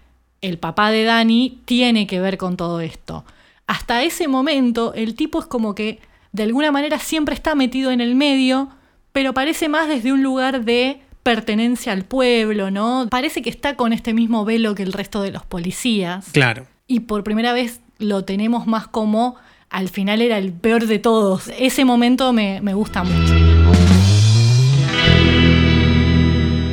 el 0.41 0.59
papá 0.59 0.91
de 0.91 1.05
Dani 1.05 1.61
tiene 1.65 2.07
que 2.07 2.21
ver 2.21 2.37
con 2.37 2.57
todo 2.57 2.81
esto. 2.81 3.25
Hasta 3.67 4.03
ese 4.03 4.29
momento 4.29 4.93
el 4.95 5.15
tipo 5.15 5.39
es 5.39 5.47
como 5.47 5.75
que 5.75 6.01
de 6.33 6.43
alguna 6.43 6.73
manera 6.73 6.99
siempre 6.99 7.35
está 7.35 7.55
metido 7.55 7.91
en 7.91 8.01
el 8.01 8.15
medio, 8.17 8.71
pero 9.13 9.35
parece 9.35 9.69
más 9.69 9.89
desde 9.89 10.13
un 10.13 10.23
lugar 10.23 10.65
de 10.65 11.01
pertenencia 11.23 11.93
al 11.93 12.05
pueblo, 12.05 12.71
¿no? 12.71 13.07
Parece 13.11 13.43
que 13.43 13.51
está 13.51 13.77
con 13.77 13.93
este 13.93 14.15
mismo 14.15 14.45
velo 14.45 14.75
que 14.75 14.83
el 14.83 14.93
resto 14.93 15.23
de 15.23 15.31
los 15.31 15.45
policías. 15.47 16.27
Claro. 16.33 16.67
Y 16.87 17.01
por 17.01 17.25
primera 17.25 17.53
vez 17.53 17.81
lo 17.99 18.25
tenemos 18.25 18.67
más 18.67 18.89
como 18.89 19.37
al 19.71 19.89
final 19.89 20.21
era 20.21 20.39
el 20.39 20.53
peor 20.53 20.87
de 20.87 20.99
todos. 20.99 21.49
Ese 21.59 21.85
momento 21.85 22.33
me, 22.33 22.61
me 22.61 22.75
gusta 22.75 23.05
mucho. 23.05 23.35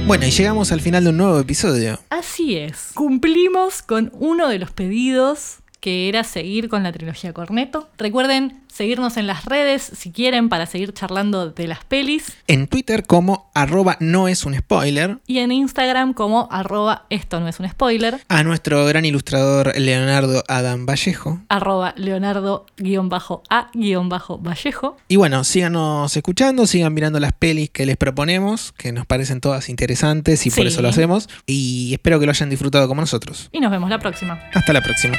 Bueno, 0.05 0.25
y 0.25 0.31
llegamos 0.31 0.71
al 0.71 0.81
final 0.81 1.03
de 1.03 1.11
un 1.11 1.17
nuevo 1.17 1.39
episodio. 1.39 1.99
Así 2.09 2.57
es. 2.57 2.91
Cumplimos 2.95 3.83
con 3.83 4.11
uno 4.15 4.49
de 4.49 4.57
los 4.57 4.71
pedidos 4.71 5.59
que 5.79 6.09
era 6.09 6.23
seguir 6.23 6.69
con 6.69 6.83
la 6.83 6.91
trilogía 6.91 7.33
Corneto. 7.33 7.89
Recuerden 7.97 8.61
seguirnos 8.71 9.17
en 9.17 9.27
las 9.27 9.45
redes 9.45 9.91
si 9.93 10.11
quieren 10.11 10.47
para 10.47 10.65
seguir 10.65 10.93
charlando 10.93 11.49
de 11.49 11.67
las 11.67 11.83
pelis. 11.83 12.37
En 12.47 12.67
Twitter 12.67 13.05
como 13.05 13.49
arroba 13.53 13.97
no 13.99 14.27
es 14.27 14.45
un 14.45 14.55
spoiler. 14.55 15.17
Y 15.27 15.39
en 15.39 15.51
Instagram 15.51 16.13
como 16.13 16.47
arroba 16.51 17.05
esto 17.09 17.39
no 17.39 17.47
es 17.47 17.59
un 17.59 17.67
spoiler. 17.67 18.21
A 18.29 18.43
nuestro 18.43 18.85
gran 18.85 19.05
ilustrador 19.05 19.73
Leonardo 19.77 20.43
Adam 20.47 20.85
Vallejo. 20.85 21.41
Arroba 21.49 21.93
Leonardo-A-Vallejo. 21.97 24.97
Y 25.07 25.15
bueno, 25.15 25.43
síganos 25.43 26.15
escuchando, 26.15 26.67
sigan 26.67 26.93
mirando 26.93 27.19
las 27.19 27.33
pelis 27.33 27.69
que 27.69 27.85
les 27.85 27.97
proponemos, 27.97 28.71
que 28.73 28.91
nos 28.91 29.05
parecen 29.05 29.41
todas 29.41 29.69
interesantes 29.69 30.45
y 30.45 30.51
por 30.51 30.67
eso 30.67 30.81
lo 30.81 30.89
hacemos. 30.89 31.29
Y 31.45 31.93
espero 31.93 32.19
que 32.19 32.25
lo 32.25 32.31
hayan 32.31 32.49
disfrutado 32.49 32.87
como 32.87 33.01
nosotros. 33.01 33.49
Y 33.51 33.59
nos 33.59 33.71
vemos 33.71 33.89
la 33.89 33.99
próxima. 33.99 34.39
Hasta 34.53 34.73
la 34.73 34.81
próxima. 34.81 35.17